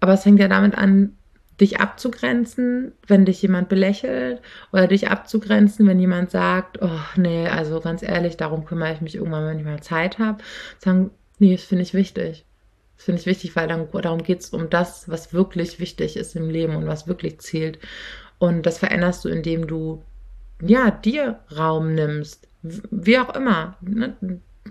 Aber 0.00 0.14
es 0.14 0.22
fängt 0.22 0.40
ja 0.40 0.48
damit 0.48 0.76
an, 0.76 1.16
dich 1.60 1.80
abzugrenzen, 1.80 2.92
wenn 3.06 3.24
dich 3.24 3.40
jemand 3.40 3.68
belächelt 3.68 4.40
oder 4.72 4.88
dich 4.88 5.08
abzugrenzen, 5.08 5.86
wenn 5.86 6.00
jemand 6.00 6.30
sagt, 6.30 6.82
oh 6.82 7.00
nee, 7.16 7.46
also 7.46 7.80
ganz 7.80 8.02
ehrlich, 8.02 8.36
darum 8.36 8.64
kümmere 8.64 8.92
ich 8.92 9.00
mich 9.00 9.14
irgendwann, 9.14 9.46
wenn 9.46 9.58
ich 9.58 9.64
mal 9.64 9.80
Zeit 9.80 10.18
habe. 10.18 10.42
Sagen, 10.78 11.10
nee, 11.38 11.54
das 11.54 11.64
finde 11.64 11.82
ich 11.82 11.94
wichtig. 11.94 12.44
Das 12.96 13.04
finde 13.04 13.20
ich 13.20 13.26
wichtig, 13.26 13.54
weil 13.54 13.68
dann, 13.68 13.88
darum 14.02 14.22
geht 14.22 14.40
es 14.40 14.50
um 14.50 14.68
das, 14.68 15.08
was 15.08 15.32
wirklich 15.32 15.78
wichtig 15.78 16.16
ist 16.16 16.34
im 16.34 16.50
Leben 16.50 16.74
und 16.74 16.86
was 16.86 17.06
wirklich 17.06 17.38
zählt. 17.40 17.78
Und 18.38 18.66
das 18.66 18.78
veränderst 18.78 19.24
du, 19.24 19.28
indem 19.28 19.66
du 19.66 20.02
ja 20.60 20.90
dir 20.90 21.40
Raum 21.56 21.94
nimmst, 21.94 22.48
wie 22.90 23.18
auch 23.18 23.34
immer, 23.34 23.76
ne? 23.82 24.16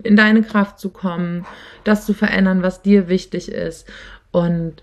in 0.02 0.16
deine 0.16 0.42
Kraft 0.42 0.78
zu 0.78 0.90
kommen, 0.90 1.46
das 1.84 2.04
zu 2.04 2.14
verändern, 2.14 2.62
was 2.62 2.82
dir 2.82 3.08
wichtig 3.08 3.50
ist. 3.50 3.88
Und 4.32 4.82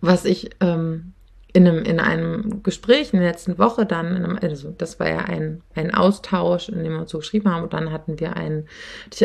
was 0.00 0.24
ich 0.24 0.50
ähm, 0.60 1.12
in, 1.52 1.66
einem, 1.66 1.84
in 1.84 2.00
einem 2.00 2.62
Gespräch 2.62 3.12
in 3.12 3.20
der 3.20 3.28
letzten 3.28 3.58
Woche 3.58 3.84
dann, 3.84 4.14
einem, 4.14 4.38
also 4.40 4.70
das 4.70 5.00
war 5.00 5.08
ja 5.08 5.18
ein, 5.18 5.62
ein 5.74 5.92
Austausch, 5.92 6.68
in 6.68 6.82
dem 6.82 6.92
wir 6.92 7.00
uns 7.00 7.10
so 7.10 7.18
geschrieben 7.18 7.52
haben, 7.52 7.64
und 7.64 7.72
dann 7.72 7.90
hatten 7.90 8.20
wir 8.20 8.36
ein, 8.36 8.66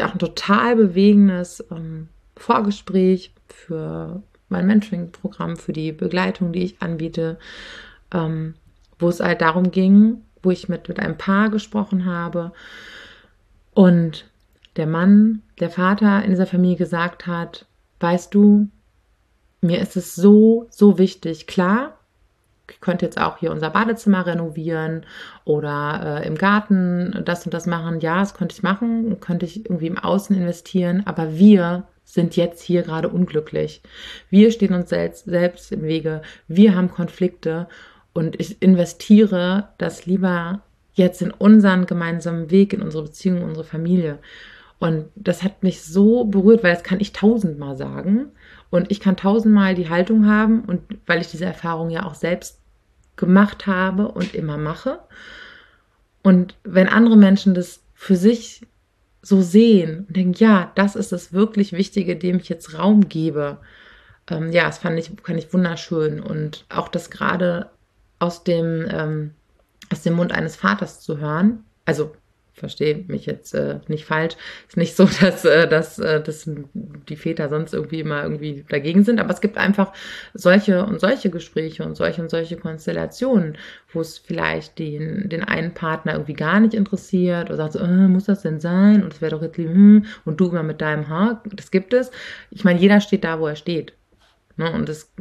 auch 0.02 0.14
ein 0.14 0.20
total 0.20 0.76
bewegendes 0.76 1.64
ähm, 1.72 2.10
Vorgespräch 2.36 3.34
für 3.48 4.22
mein 4.50 4.66
Mentoring-Programm, 4.66 5.58
für 5.58 5.74
die 5.74 5.92
Begleitung, 5.92 6.52
die 6.52 6.64
ich 6.64 6.82
anbiete, 6.82 7.38
ähm, 8.14 8.56
wo 9.00 9.10
es 9.10 9.20
halt 9.20 9.42
darum 9.42 9.72
ging, 9.72 10.24
wo 10.48 10.52
ich 10.52 10.70
mit, 10.70 10.88
mit 10.88 10.98
einem 11.02 11.18
Paar 11.18 11.50
gesprochen 11.50 12.06
habe 12.06 12.54
und 13.74 14.24
der 14.78 14.88
Mann, 14.88 15.42
der 15.60 15.70
Vater 15.70 16.24
in 16.24 16.30
dieser 16.30 16.46
Familie 16.46 16.78
gesagt 16.78 17.28
hat, 17.28 17.66
weißt 18.00 18.34
du, 18.34 18.70
mir 19.60 19.82
ist 19.82 19.98
es 19.98 20.16
so, 20.16 20.68
so 20.70 20.98
wichtig. 20.98 21.48
Klar, 21.48 21.98
ich 22.72 22.80
könnte 22.80 23.06
jetzt 23.06 23.20
auch 23.20 23.40
hier 23.40 23.52
unser 23.52 23.72
Badezimmer 23.72 24.26
renovieren 24.26 25.06
oder 25.44 26.22
äh, 26.22 26.28
im 26.28 26.36
Garten 26.36 27.22
das 27.26 27.44
und 27.44 27.54
das 27.54 27.66
machen. 27.66 28.00
Ja, 28.00 28.20
das 28.20 28.34
könnte 28.34 28.56
ich 28.56 28.64
machen, 28.64 29.20
könnte 29.20 29.46
ich 29.46 29.66
irgendwie 29.66 29.88
im 29.88 29.98
Außen 29.98 30.34
investieren, 30.34 31.04
aber 31.06 31.38
wir 31.38 31.84
sind 32.06 32.38
jetzt 32.38 32.62
hier 32.62 32.84
gerade 32.84 33.10
unglücklich. 33.10 33.82
Wir 34.30 34.52
stehen 34.52 34.74
uns 34.74 34.92
selbst, 34.92 35.26
selbst 35.26 35.74
im 35.74 35.84
Wege, 35.84 36.22
wir 36.48 36.74
haben 36.74 36.90
Konflikte 36.90 37.68
und 38.18 38.40
ich 38.40 38.60
investiere 38.64 39.70
das 39.78 40.08
lieber 40.08 40.62
jetzt 40.96 41.22
in 41.22 41.30
unseren 41.30 41.86
gemeinsamen 41.86 42.50
Weg, 42.50 42.74
in 42.74 42.82
unsere 42.82 43.04
Beziehung, 43.04 43.44
unsere 43.44 43.64
Familie. 43.64 44.18
Und 44.80 45.06
das 45.14 45.44
hat 45.44 45.62
mich 45.62 45.84
so 45.84 46.26
berührt, 46.26 46.64
weil 46.64 46.74
das 46.74 46.82
kann 46.82 47.00
ich 47.00 47.14
tausendmal 47.14 47.78
sagen. 47.78 48.32
Und 48.72 48.90
ich 48.90 49.02
kann 49.02 49.18
tausendmal 49.18 49.76
die 49.76 49.90
Haltung 49.90 50.26
haben 50.26 50.62
und 50.62 50.82
weil 51.06 51.22
ich 51.22 51.30
diese 51.30 51.46
Erfahrung 51.46 51.92
ja 51.92 52.08
auch 52.08 52.16
selbst 52.16 52.60
gemacht 53.18 53.68
habe 53.68 54.08
und 54.08 54.34
immer 54.34 54.58
mache. 54.58 54.98
Und 56.24 56.56
wenn 56.64 56.90
andere 56.90 57.18
Menschen 57.18 57.54
das 57.54 57.84
für 57.94 58.16
sich 58.16 58.66
so 59.22 59.44
sehen 59.44 60.06
und 60.08 60.18
denken, 60.18 60.34
ja, 60.40 60.72
das 60.74 60.96
ist 60.96 61.12
das 61.12 61.34
wirklich 61.34 61.72
Wichtige, 61.74 62.16
dem 62.16 62.38
ich 62.38 62.50
jetzt 62.50 62.80
Raum 62.80 63.10
gebe. 63.10 63.60
Ähm, 64.28 64.52
ja, 64.52 64.66
das 64.66 64.80
fand 64.80 64.98
ich, 64.98 65.12
fand 65.22 65.38
ich 65.38 65.54
wunderschön. 65.54 66.20
Und 66.20 66.66
auch 66.70 66.88
das 66.88 67.12
gerade 67.12 67.70
aus 68.20 68.44
dem, 68.44 68.86
ähm, 68.90 69.32
aus 69.92 70.02
dem 70.02 70.14
Mund 70.14 70.32
eines 70.32 70.56
Vaters 70.56 71.02
zu 71.02 71.18
hören, 71.18 71.64
also 71.86 72.14
verstehe 72.58 73.06
mich 73.08 73.28
jetzt 73.28 73.54
äh, 73.54 73.80
nicht 73.88 74.06
falsch. 74.06 74.36
Ist 74.68 74.78
nicht 74.78 74.96
so, 74.96 75.06
dass, 75.22 75.46
äh, 75.46 75.68
dass, 75.68 76.00
äh, 76.00 76.22
dass 76.22 76.50
die 76.74 77.16
Väter 77.16 77.50
sonst 77.50 77.74
irgendwie 77.74 78.00
immer 78.00 78.24
irgendwie 78.24 78.66
dagegen 78.68 79.04
sind, 79.04 79.20
aber 79.20 79.32
es 79.32 79.42
gibt 79.42 79.58
einfach 79.58 79.94
solche 80.34 80.84
und 80.84 81.00
solche 81.00 81.30
Gespräche 81.30 81.86
und 81.86 81.96
solche 81.96 82.22
und 82.22 82.30
solche 82.30 82.58
Konstellationen, 82.58 83.58
wo 83.94 84.02
es 84.02 84.18
vielleicht 84.18 84.80
den, 84.80 85.30
den 85.30 85.44
einen 85.44 85.74
Partner 85.74 86.14
irgendwie 86.14 86.34
gar 86.34 86.60
nicht 86.60 86.74
interessiert 86.74 87.50
oder 87.50 87.58
sagt 87.58 87.74
so, 87.74 87.80
äh, 87.80 88.08
muss 88.08 88.26
das 88.26 88.42
denn 88.42 88.60
sein? 88.60 89.04
Und 89.04 89.14
es 89.14 89.22
wäre 89.22 89.32
doch 89.32 89.44
jetzt 89.44 89.58
lieb, 89.58 89.70
hm, 89.70 90.06
und 90.26 90.40
du 90.40 90.50
immer 90.50 90.64
mit 90.64 90.82
deinem 90.82 91.08
Haar. 91.08 91.44
Das 91.54 91.72
gibt 91.72 91.94
es. 91.94 92.12
Ich 92.50 92.64
meine, 92.64 92.80
jeder 92.80 93.02
steht 93.02 93.24
da, 93.24 93.40
wo 93.40 93.48
er 93.48 93.56
steht. 93.56 93.94
Ne? 94.56 94.72
Und 94.72 94.90
das, 94.90 95.12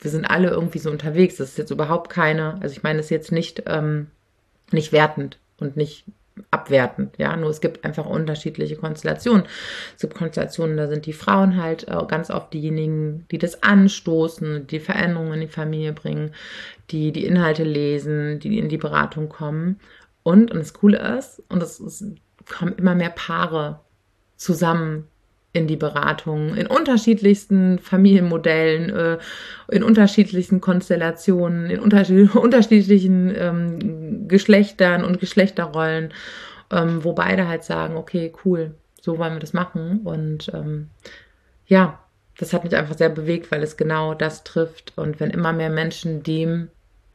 wir 0.00 0.10
sind 0.10 0.24
alle 0.24 0.48
irgendwie 0.50 0.78
so 0.78 0.90
unterwegs. 0.90 1.36
Das 1.36 1.50
ist 1.50 1.58
jetzt 1.58 1.70
überhaupt 1.70 2.10
keine, 2.10 2.60
also 2.60 2.72
ich 2.72 2.82
meine, 2.82 2.98
das 2.98 3.10
jetzt 3.10 3.32
nicht, 3.32 3.64
ähm, 3.66 4.08
nicht 4.72 4.92
wertend 4.92 5.38
und 5.58 5.76
nicht 5.76 6.04
abwertend, 6.50 7.16
ja, 7.18 7.36
nur 7.36 7.50
es 7.50 7.60
gibt 7.60 7.84
einfach 7.84 8.06
unterschiedliche 8.06 8.76
Konstellationen. 8.76 9.44
Es 9.94 10.02
gibt 10.02 10.14
Konstellationen, 10.14 10.76
da 10.76 10.88
sind 10.88 11.06
die 11.06 11.12
Frauen 11.12 11.62
halt 11.62 11.88
äh, 11.88 12.04
ganz 12.08 12.30
oft 12.30 12.52
diejenigen, 12.52 13.26
die 13.30 13.38
das 13.38 13.62
anstoßen, 13.62 14.66
die 14.66 14.80
Veränderungen 14.80 15.34
in 15.34 15.40
die 15.42 15.48
Familie 15.48 15.92
bringen, 15.92 16.34
die 16.90 17.12
die 17.12 17.26
Inhalte 17.26 17.64
lesen, 17.64 18.40
die 18.40 18.58
in 18.58 18.68
die 18.68 18.78
Beratung 18.78 19.28
kommen. 19.28 19.80
Und, 20.22 20.50
und 20.50 20.58
das 20.58 20.74
Coole 20.74 20.98
ist, 21.18 21.42
und 21.48 21.62
es 21.62 22.04
kommen 22.48 22.74
immer 22.76 22.94
mehr 22.94 23.10
Paare 23.10 23.80
zusammen 24.36 25.09
in 25.52 25.66
die 25.66 25.76
Beratung, 25.76 26.54
in 26.54 26.66
unterschiedlichsten 26.66 27.78
Familienmodellen, 27.78 28.90
äh, 28.90 29.18
in 29.70 29.82
unterschiedlichsten 29.82 30.60
Konstellationen, 30.60 31.70
in 31.70 31.80
unterschied 31.80 32.34
unterschiedlichen 32.34 33.34
ähm, 33.36 34.28
Geschlechtern 34.28 35.04
und 35.04 35.18
Geschlechterrollen, 35.18 36.12
ähm, 36.70 37.02
wo 37.02 37.12
beide 37.12 37.48
halt 37.48 37.64
sagen, 37.64 37.96
okay, 37.96 38.32
cool, 38.44 38.74
so 39.00 39.18
wollen 39.18 39.34
wir 39.34 39.40
das 39.40 39.52
machen. 39.52 40.00
Und 40.04 40.50
ähm, 40.54 40.88
ja, 41.66 41.98
das 42.38 42.52
hat 42.52 42.64
mich 42.64 42.76
einfach 42.76 42.96
sehr 42.96 43.10
bewegt, 43.10 43.50
weil 43.50 43.62
es 43.62 43.76
genau 43.76 44.14
das 44.14 44.44
trifft. 44.44 44.92
Und 44.96 45.18
wenn 45.18 45.30
immer 45.30 45.52
mehr 45.52 45.70
Menschen 45.70 46.22
dem 46.22 46.68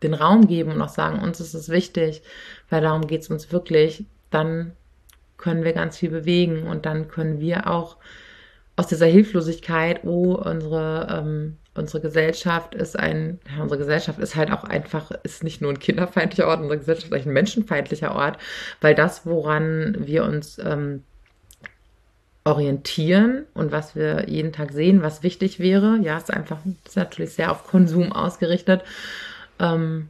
den 0.04 0.14
Raum 0.14 0.48
geben 0.48 0.72
und 0.72 0.82
auch 0.82 0.90
sagen, 0.90 1.20
uns 1.20 1.40
ist 1.40 1.54
es 1.54 1.70
wichtig, 1.70 2.22
weil 2.70 2.82
darum 2.82 3.08
geht 3.08 3.22
es 3.22 3.30
uns 3.30 3.52
wirklich, 3.52 4.06
dann 4.30 4.74
können 5.38 5.64
wir 5.64 5.74
ganz 5.74 5.98
viel 5.98 6.10
bewegen 6.10 6.64
und 6.64 6.86
dann 6.86 7.08
können 7.08 7.40
wir 7.40 7.70
auch 7.70 7.98
aus 8.76 8.88
dieser 8.88 9.06
Hilflosigkeit, 9.06 10.04
oh, 10.04 10.36
unsere, 10.36 11.08
ähm, 11.10 11.58
unsere 11.76 12.02
Gesellschaft 12.02 12.76
ist 12.76 12.98
ein, 13.00 13.40
ja, 13.50 13.64
unsere 13.64 13.80
Gesellschaft 13.80 14.20
ist 14.20 14.36
halt 14.36 14.52
auch 14.52 14.66
einfach, 14.66 15.12
ist 15.24 15.44
nicht 15.44 15.62
nur 15.62 15.72
ein 15.72 15.80
kinderfeindlicher 15.80 16.48
Ort, 16.48 16.60
unsere 16.60 16.80
Gesellschaft 16.80 17.08
ist 17.08 17.14
eigentlich 17.14 17.28
ein 17.28 17.34
menschenfeindlicher 17.34 18.14
Ort, 18.14 18.38
weil 18.82 18.96
das, 18.96 19.26
woran 19.26 19.96
wir 20.00 20.26
uns 20.26 20.60
ähm, 20.60 21.04
orientieren 22.44 23.46
und 23.54 23.72
was 23.72 23.96
wir 23.96 24.30
jeden 24.30 24.54
Tag 24.54 24.72
sehen, 24.72 25.02
was 25.02 25.24
wichtig 25.24 25.60
wäre, 25.60 25.98
ja, 26.02 26.18
ist 26.18 26.32
einfach, 26.32 26.60
ist 26.86 26.96
natürlich 26.96 27.34
sehr 27.34 27.52
auf 27.52 27.66
Konsum 27.66 28.12
ausgerichtet. 28.12 28.84
Ähm, 29.60 30.10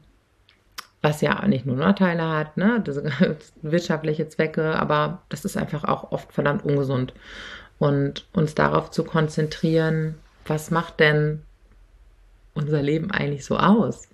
was 1.05 1.21
ja 1.21 1.47
nicht 1.47 1.67
nur 1.67 1.75
Nachteile 1.75 2.27
hat, 2.27 2.57
ne, 2.57 2.81
das, 2.83 2.99
wirtschaftliche 3.61 4.27
Zwecke, 4.27 4.75
aber 4.75 5.21
das 5.29 5.45
ist 5.45 5.55
einfach 5.55 5.83
auch 5.83 6.11
oft 6.11 6.33
verdammt 6.33 6.65
ungesund 6.65 7.13
und 7.77 8.25
uns 8.33 8.55
darauf 8.55 8.89
zu 8.89 9.03
konzentrieren, 9.03 10.15
was 10.47 10.71
macht 10.71 10.99
denn 10.99 11.43
unser 12.55 12.81
Leben 12.81 13.11
eigentlich 13.11 13.45
so 13.45 13.57
aus? 13.57 14.07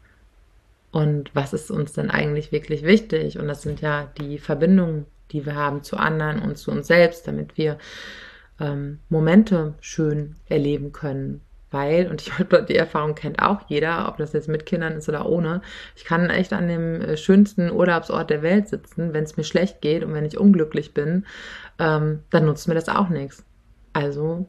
Und 0.92 1.34
was 1.34 1.54
ist 1.54 1.72
uns 1.72 1.94
denn 1.94 2.12
eigentlich 2.12 2.52
wirklich 2.52 2.84
wichtig? 2.84 3.40
Und 3.40 3.48
das 3.48 3.62
sind 3.62 3.80
ja 3.80 4.12
die 4.20 4.38
Verbindungen, 4.38 5.06
die 5.32 5.46
wir 5.46 5.56
haben 5.56 5.84
zu 5.84 5.96
anderen 5.96 6.42
und 6.42 6.58
zu 6.58 6.72
uns 6.72 6.88
selbst, 6.88 7.26
damit 7.26 7.58
wir 7.58 7.78
ähm, 8.60 9.00
Momente 9.08 9.76
schön 9.80 10.36
erleben 10.50 10.92
können. 10.92 11.40
Weil, 11.72 12.10
und 12.10 12.22
ich 12.22 12.32
glaube, 12.36 12.64
die 12.64 12.76
Erfahrung 12.76 13.16
kennt 13.16 13.42
auch 13.42 13.62
jeder, 13.68 14.10
ob 14.10 14.18
das 14.18 14.34
jetzt 14.34 14.50
mit 14.50 14.66
Kindern 14.66 14.94
ist 14.94 15.10
oder 15.10 15.26
ohne, 15.26 15.62
ich 15.96 16.04
kann 16.04 16.30
echt 16.30 16.54
an 16.54 16.68
dem 16.68 17.02
äh, 17.02 17.18
schönsten 17.18 17.72
Urlaubsort 17.72 18.30
der 18.30 18.42
Welt 18.42 18.68
sitzen, 18.68 19.14
wenn 19.14 19.24
es 19.24 19.38
mir 19.38 19.44
schlecht 19.44 19.82
geht 19.82 20.04
und 20.04 20.14
wenn 20.14 20.26
ich 20.26 20.38
unglücklich 20.38 20.94
bin, 20.94 21.26
ähm, 21.80 22.20
dann 22.30 22.46
nutzt 22.46 22.68
mir 22.68 22.76
das 22.76 22.90
auch 22.90 23.10
nichts. 23.10 23.44
Also 23.94 24.48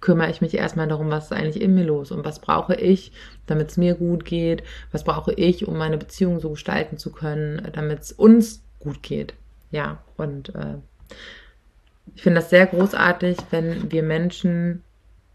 kümmere 0.00 0.30
ich 0.30 0.40
mich 0.40 0.54
erstmal 0.54 0.88
darum, 0.88 1.10
was 1.10 1.26
ist 1.26 1.32
eigentlich 1.32 1.62
in 1.62 1.74
mir 1.74 1.84
los 1.84 2.10
und 2.10 2.24
was 2.24 2.40
brauche 2.40 2.74
ich, 2.74 3.12
damit 3.46 3.70
es 3.70 3.76
mir 3.76 3.94
gut 3.94 4.24
geht, 4.24 4.62
was 4.90 5.04
brauche 5.04 5.32
ich, 5.32 5.66
um 5.66 5.78
meine 5.78 5.98
Beziehung 5.98 6.40
so 6.40 6.50
gestalten 6.50 6.98
zu 6.98 7.12
können, 7.12 7.68
damit 7.72 8.00
es 8.00 8.12
uns 8.12 8.64
gut 8.80 9.02
geht. 9.02 9.34
Ja, 9.70 10.02
und 10.16 10.54
äh, 10.54 10.76
ich 12.14 12.22
finde 12.22 12.40
das 12.40 12.50
sehr 12.50 12.66
großartig, 12.66 13.38
wenn 13.50 13.90
wir 13.90 14.02
Menschen 14.02 14.82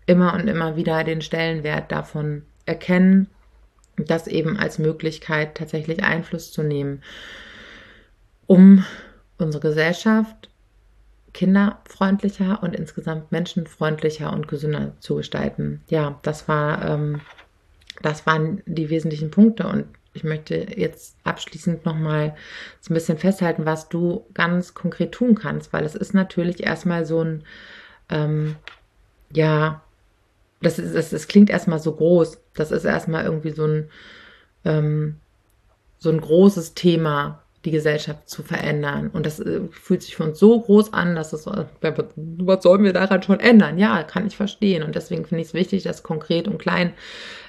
immer 0.08 0.34
und 0.34 0.48
immer 0.48 0.76
wieder 0.76 1.04
den 1.04 1.22
Stellenwert 1.22 1.92
davon 1.92 2.44
erkennen, 2.66 3.28
das 3.98 4.28
eben 4.28 4.58
als 4.58 4.80
Möglichkeit 4.80 5.56
tatsächlich 5.56 6.04
Einfluss 6.04 6.52
zu 6.52 6.64
nehmen, 6.64 7.04
um 8.48 8.84
unsere 9.38 9.68
Gesellschaft 9.68 10.50
kinderfreundlicher 11.34 12.64
und 12.64 12.76
insgesamt 12.76 13.32
menschenfreundlicher 13.32 14.34
und 14.34 14.48
gesünder 14.48 14.94
zu 15.00 15.16
gestalten. 15.18 15.84
Ja, 15.90 16.20
das 16.24 16.48
war, 16.48 16.84
ähm, 16.84 17.22
das 18.02 18.26
waren 18.26 18.64
die 18.66 18.90
wesentlichen 18.90 19.30
Punkte 19.30 19.68
und 19.68 19.86
ich 20.14 20.24
möchte 20.24 20.56
jetzt 20.56 21.16
abschließend 21.24 21.86
nochmal 21.86 22.36
so 22.82 22.92
ein 22.92 22.96
bisschen 22.96 23.20
festhalten, 23.20 23.66
was 23.66 23.88
du 23.88 24.26
ganz 24.34 24.74
konkret 24.74 25.12
tun 25.12 25.36
kannst, 25.36 25.74
weil 25.74 25.86
es 25.86 25.94
ist 25.94 26.14
natürlich 26.16 26.64
erstmal 26.64 27.06
so 27.06 27.24
ein, 27.24 27.44
ähm, 28.10 28.56
ja, 29.32 29.84
das, 30.62 30.80
ist, 30.80 30.96
das, 30.96 31.10
das 31.12 31.28
klingt 31.28 31.50
erstmal 31.50 31.80
so 31.80 31.94
groß. 31.94 32.40
Das 32.56 32.72
ist 32.72 32.86
erstmal 32.86 33.26
irgendwie 33.26 33.52
so 33.52 33.66
ein, 33.66 33.90
ähm, 34.66 35.16
so 36.00 36.10
ein 36.10 36.22
großes 36.22 36.74
Thema, 36.74 37.44
die 37.66 37.72
Gesellschaft 37.72 38.30
zu 38.30 38.44
verändern. 38.44 39.10
Und 39.12 39.26
das 39.26 39.40
äh, 39.40 39.62
fühlt 39.72 40.02
sich 40.02 40.16
für 40.16 40.24
uns 40.24 40.40
so 40.40 40.60
groß 40.60 40.94
an, 40.94 41.16
dass 41.16 41.34
es, 41.34 41.48
äh, 41.48 41.66
was 42.16 42.64
sollen 42.64 42.84
wir 42.84 42.94
daran 42.94 43.22
schon 43.24 43.40
ändern? 43.40 43.78
Ja, 43.78 44.04
kann 44.04 44.28
ich 44.28 44.38
verstehen. 44.38 44.84
Und 44.84 44.96
deswegen 44.96 45.26
finde 45.26 45.42
ich 45.42 45.50
es 45.50 45.54
wichtig, 45.54 45.84
das 45.84 46.04
konkret 46.04 46.48
und 46.48 46.60
klein 46.60 46.94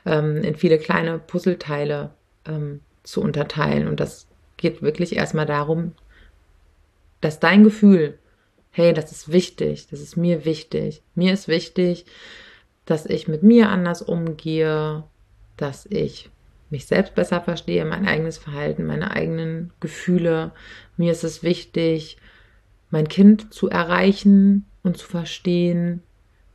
ähm, 0.04 0.42
in 0.42 0.56
viele 0.56 0.78
kleine 0.78 1.18
Puzzleteile 1.18 2.10
ähm, 2.46 2.80
zu 3.04 3.22
unterteilen. 3.22 3.88
Und 3.88 4.00
das 4.00 4.26
geht 4.56 4.82
wirklich 4.82 5.16
erstmal 5.16 5.46
darum, 5.46 5.92
dass 7.20 7.40
dein 7.40 7.64
Gefühl, 7.64 8.18
hey, 8.70 8.92
das 8.92 9.12
ist 9.12 9.32
wichtig, 9.32 9.88
das 9.90 10.00
ist 10.00 10.16
mir 10.16 10.44
wichtig. 10.44 11.02
Mir 11.14 11.32
ist 11.32 11.48
wichtig, 11.48 12.06
dass 12.88 13.04
ich 13.04 13.28
mit 13.28 13.42
mir 13.42 13.68
anders 13.68 14.00
umgehe, 14.00 15.04
dass 15.58 15.84
ich 15.84 16.30
mich 16.70 16.86
selbst 16.86 17.14
besser 17.14 17.42
verstehe, 17.42 17.84
mein 17.84 18.08
eigenes 18.08 18.38
Verhalten, 18.38 18.86
meine 18.86 19.10
eigenen 19.10 19.74
Gefühle. 19.78 20.52
Mir 20.96 21.12
ist 21.12 21.22
es 21.22 21.42
wichtig, 21.42 22.16
mein 22.88 23.06
Kind 23.06 23.52
zu 23.52 23.68
erreichen 23.68 24.64
und 24.82 24.96
zu 24.96 25.06
verstehen. 25.06 26.02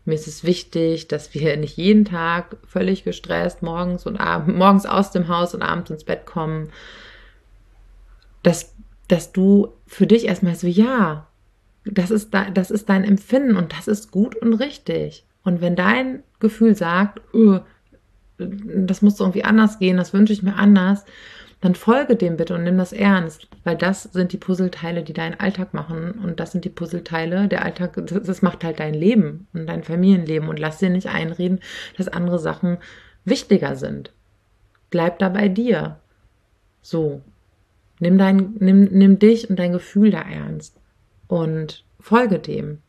Mir 0.06 0.15
ist 0.15 0.28
es 0.28 0.43
wichtig, 0.43 1.08
dass 1.08 1.36
wir 1.36 1.56
nicht 1.56 1.78
jeden 1.78 2.04
Tag 2.04 2.58
völlig 2.65 3.04
gestresst 3.04 3.62
morgens 3.62 4.08
und 4.08 4.17
abends, 4.17 4.58
morgens 4.58 4.86
aus 4.88 5.12
dem 5.12 5.28
Haus 5.28 5.54
und 5.54 5.62
abends 5.62 5.91
ins 5.91 6.04
Bett 6.04 6.26
kommen. 6.26 6.72
Dass, 8.41 8.74
dass 9.08 9.34
du 9.34 9.72
für 9.86 10.08
dich 10.08 10.26
erstmal 10.26 10.56
so, 10.56 10.65
ja, 10.65 11.28
das 11.86 12.10
ist, 12.10 12.34
da, 12.34 12.50
das 12.50 12.72
ist 12.72 12.89
dein 12.89 13.04
Empfinden 13.04 13.56
und 13.56 13.72
das 13.78 13.88
ist 13.88 14.10
gut 14.10 14.36
und 14.36 14.54
richtig. 14.54 15.26
Und 15.43 15.62
wenn 15.62 15.75
dein 15.75 16.23
Gefühl 16.39 16.75
sagt, 16.75 17.21
öh, 17.34 17.60
das 18.38 19.01
muss 19.01 19.19
irgendwie 19.19 19.43
anders 19.43 19.79
gehen, 19.79 19.97
das 19.97 20.13
wünsche 20.13 20.34
ich 20.34 20.43
mir 20.43 20.56
anders, 20.56 21.06
dann 21.62 21.75
folge 21.75 22.17
dem 22.17 22.36
bitte 22.36 22.56
und 22.56 22.63
nimm 22.65 22.77
das 22.77 22.91
ernst, 22.91 23.47
weil 23.63 23.77
das 23.77 24.03
sind 24.03 24.34
die 24.34 24.38
Puzzleteile, 24.38 25.01
die 25.01 25.13
deinen 25.13 25.39
Alltag 25.39 25.73
machen 25.73 26.12
und 26.12 26.41
das 26.41 26.51
sind 26.51 26.65
die 26.65 26.69
Puzzleteile, 26.69 27.47
der 27.47 27.63
Alltag, 27.63 27.93
das 28.06 28.41
macht 28.41 28.65
halt 28.65 28.82
dein 28.82 28.93
Leben 28.93 29.47
und 29.53 29.67
dein 29.67 29.84
Familienleben 29.84 30.49
und 30.49 30.60
lass 30.60 30.79
dir 30.79 30.89
nicht 30.89 31.08
einreden, 31.08 31.62
dass 31.97 32.10
andere 32.10 32.38
Sachen 32.38 32.79
wichtiger 33.23 33.77
sind. 33.77 34.12
Bleib 34.89 35.19
da 35.19 35.29
bei 35.29 35.47
dir. 35.47 35.99
So. 36.82 37.21
Nimm 37.99 38.17
dein, 38.17 38.56
nimm, 38.60 38.84
nimm 38.91 39.17
dich 39.17 39.49
und 39.49 39.58
dein 39.58 39.71
Gefühl 39.71 40.12
da 40.12 40.21
ernst 40.21 40.75
und 41.29 41.86
folge 41.99 42.39
dem. 42.39 42.79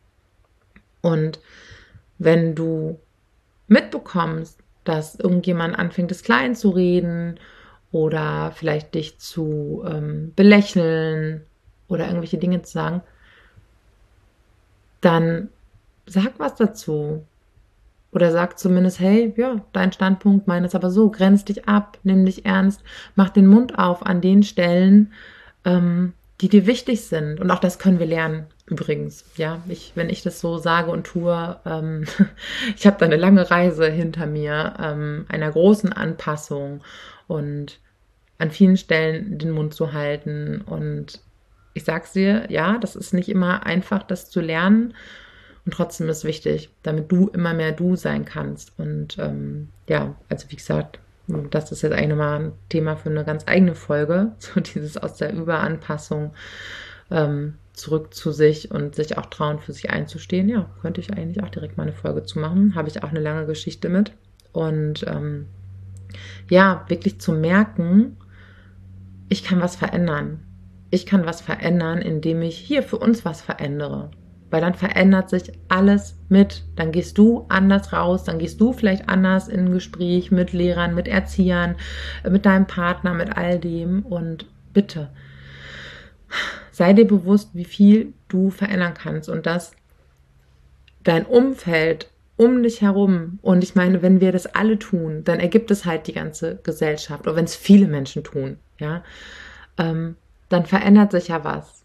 Und 1.01 1.39
wenn 2.17 2.55
du 2.55 2.99
mitbekommst, 3.67 4.59
dass 4.83 5.15
irgendjemand 5.15 5.77
anfängt, 5.77 6.11
es 6.11 6.23
klein 6.23 6.55
zu 6.55 6.69
reden 6.69 7.39
oder 7.91 8.51
vielleicht 8.51 8.93
dich 8.93 9.19
zu 9.19 9.83
ähm, 9.87 10.33
belächeln 10.35 11.41
oder 11.87 12.07
irgendwelche 12.07 12.37
Dinge 12.37 12.61
zu 12.61 12.71
sagen, 12.71 13.01
dann 15.01 15.49
sag 16.05 16.39
was 16.39 16.55
dazu. 16.55 17.25
Oder 18.11 18.31
sag 18.31 18.57
zumindest, 18.57 19.01
hey, 19.01 19.33
ja, 19.35 19.61
dein 19.73 19.91
Standpunkt 19.91 20.47
meines 20.47 20.73
aber 20.73 20.89
so, 20.89 21.09
grenz 21.11 21.43
dich 21.43 21.67
ab, 21.67 21.97
nimm 22.03 22.25
dich 22.25 22.45
ernst, 22.45 22.81
mach 23.15 23.29
den 23.29 23.45
Mund 23.45 23.77
auf 23.77 24.05
an 24.05 24.21
den 24.21 24.41
Stellen, 24.41 25.11
ähm, 25.65 26.13
die 26.41 26.49
dir 26.49 26.65
wichtig 26.65 27.01
sind. 27.05 27.39
Und 27.39 27.49
auch 27.51 27.59
das 27.59 27.79
können 27.79 27.99
wir 27.99 28.05
lernen. 28.05 28.47
Übrigens, 28.65 29.25
ja, 29.37 29.61
ich, 29.67 29.93
wenn 29.95 30.09
ich 30.09 30.23
das 30.23 30.41
so 30.41 30.57
sage 30.57 30.91
und 30.91 31.05
tue, 31.05 31.59
ähm, 31.65 32.05
ich 32.75 32.85
habe 32.85 32.97
da 32.99 33.05
eine 33.05 33.15
lange 33.15 33.49
Reise 33.49 33.89
hinter 33.89 34.25
mir, 34.25 34.73
ähm, 34.79 35.25
einer 35.29 35.51
großen 35.51 35.93
Anpassung 35.93 36.81
und 37.27 37.79
an 38.37 38.51
vielen 38.51 38.77
Stellen 38.77 39.37
den 39.37 39.51
Mund 39.51 39.73
zu 39.73 39.93
halten. 39.93 40.61
Und 40.65 41.21
ich 41.73 41.83
sag's 41.83 42.11
dir, 42.13 42.47
ja, 42.49 42.77
das 42.79 42.95
ist 42.95 43.13
nicht 43.13 43.29
immer 43.29 43.65
einfach, 43.65 44.03
das 44.03 44.29
zu 44.29 44.41
lernen. 44.41 44.93
Und 45.65 45.73
trotzdem 45.73 46.09
ist 46.09 46.23
wichtig, 46.25 46.69
damit 46.83 47.11
du 47.11 47.27
immer 47.29 47.53
mehr 47.53 47.71
du 47.71 47.95
sein 47.95 48.25
kannst. 48.25 48.73
Und 48.77 49.17
ähm, 49.19 49.69
ja, 49.87 50.15
also 50.29 50.49
wie 50.51 50.57
gesagt, 50.57 50.99
das 51.27 51.71
ist 51.71 51.81
jetzt 51.81 51.93
eigentlich 51.93 52.09
nochmal 52.09 52.39
ein 52.39 52.51
Thema 52.69 52.95
für 52.95 53.09
eine 53.09 53.25
ganz 53.25 53.43
eigene 53.47 53.75
Folge, 53.75 54.33
so 54.39 54.59
dieses 54.59 54.97
aus 54.97 55.15
der 55.15 55.33
Überanpassung 55.33 56.33
ähm, 57.11 57.55
zurück 57.73 58.13
zu 58.13 58.31
sich 58.31 58.71
und 58.71 58.95
sich 58.95 59.17
auch 59.17 59.25
trauen, 59.27 59.59
für 59.59 59.73
sich 59.73 59.89
einzustehen. 59.89 60.49
Ja, 60.49 60.69
könnte 60.81 61.01
ich 61.01 61.11
eigentlich 61.11 61.43
auch 61.43 61.49
direkt 61.49 61.77
mal 61.77 61.83
eine 61.83 61.93
Folge 61.93 62.23
zu 62.23 62.39
machen. 62.39 62.75
Habe 62.75 62.87
ich 62.87 63.03
auch 63.03 63.09
eine 63.09 63.19
lange 63.19 63.45
Geschichte 63.45 63.89
mit. 63.89 64.13
Und 64.53 65.05
ähm, 65.07 65.47
ja, 66.49 66.85
wirklich 66.87 67.19
zu 67.19 67.33
merken, 67.33 68.17
ich 69.27 69.43
kann 69.43 69.61
was 69.61 69.75
verändern. 69.75 70.41
Ich 70.91 71.05
kann 71.05 71.25
was 71.25 71.41
verändern, 71.41 72.01
indem 72.01 72.41
ich 72.41 72.57
hier 72.57 72.83
für 72.83 72.97
uns 72.97 73.25
was 73.25 73.41
verändere. 73.41 74.11
Weil 74.55 74.61
dann 74.61 74.73
verändert 74.73 75.29
sich 75.29 75.51
alles 75.67 76.15
mit. 76.29 76.63
Dann 76.77 76.93
gehst 76.93 77.17
du 77.17 77.45
anders 77.49 77.91
raus, 77.91 78.23
dann 78.23 78.39
gehst 78.39 78.61
du 78.61 78.71
vielleicht 78.71 79.09
anders 79.09 79.49
in 79.49 79.65
ein 79.65 79.71
Gespräch 79.73 80.31
mit 80.31 80.53
Lehrern, 80.53 80.95
mit 80.95 81.09
Erziehern, 81.09 81.75
mit 82.23 82.45
deinem 82.45 82.65
Partner, 82.65 83.13
mit 83.13 83.35
all 83.35 83.59
dem. 83.59 84.03
Und 84.03 84.45
bitte, 84.71 85.09
sei 86.71 86.93
dir 86.93 87.05
bewusst, 87.05 87.49
wie 87.51 87.65
viel 87.65 88.13
du 88.29 88.49
verändern 88.49 88.93
kannst 88.93 89.27
und 89.27 89.45
dass 89.45 89.73
dein 91.03 91.25
Umfeld 91.25 92.09
um 92.37 92.63
dich 92.63 92.81
herum, 92.81 93.39
und 93.41 93.61
ich 93.61 93.75
meine, 93.75 94.01
wenn 94.01 94.21
wir 94.21 94.31
das 94.31 94.45
alle 94.45 94.79
tun, 94.79 95.25
dann 95.25 95.41
ergibt 95.41 95.69
es 95.69 95.83
halt 95.83 96.07
die 96.07 96.13
ganze 96.13 96.61
Gesellschaft, 96.63 97.27
oder 97.27 97.35
wenn 97.35 97.43
es 97.43 97.57
viele 97.57 97.87
Menschen 97.87 98.23
tun, 98.23 98.57
ja, 98.79 99.03
ähm, 99.77 100.15
dann 100.47 100.65
verändert 100.65 101.11
sich 101.11 101.27
ja 101.27 101.43
was. 101.43 101.84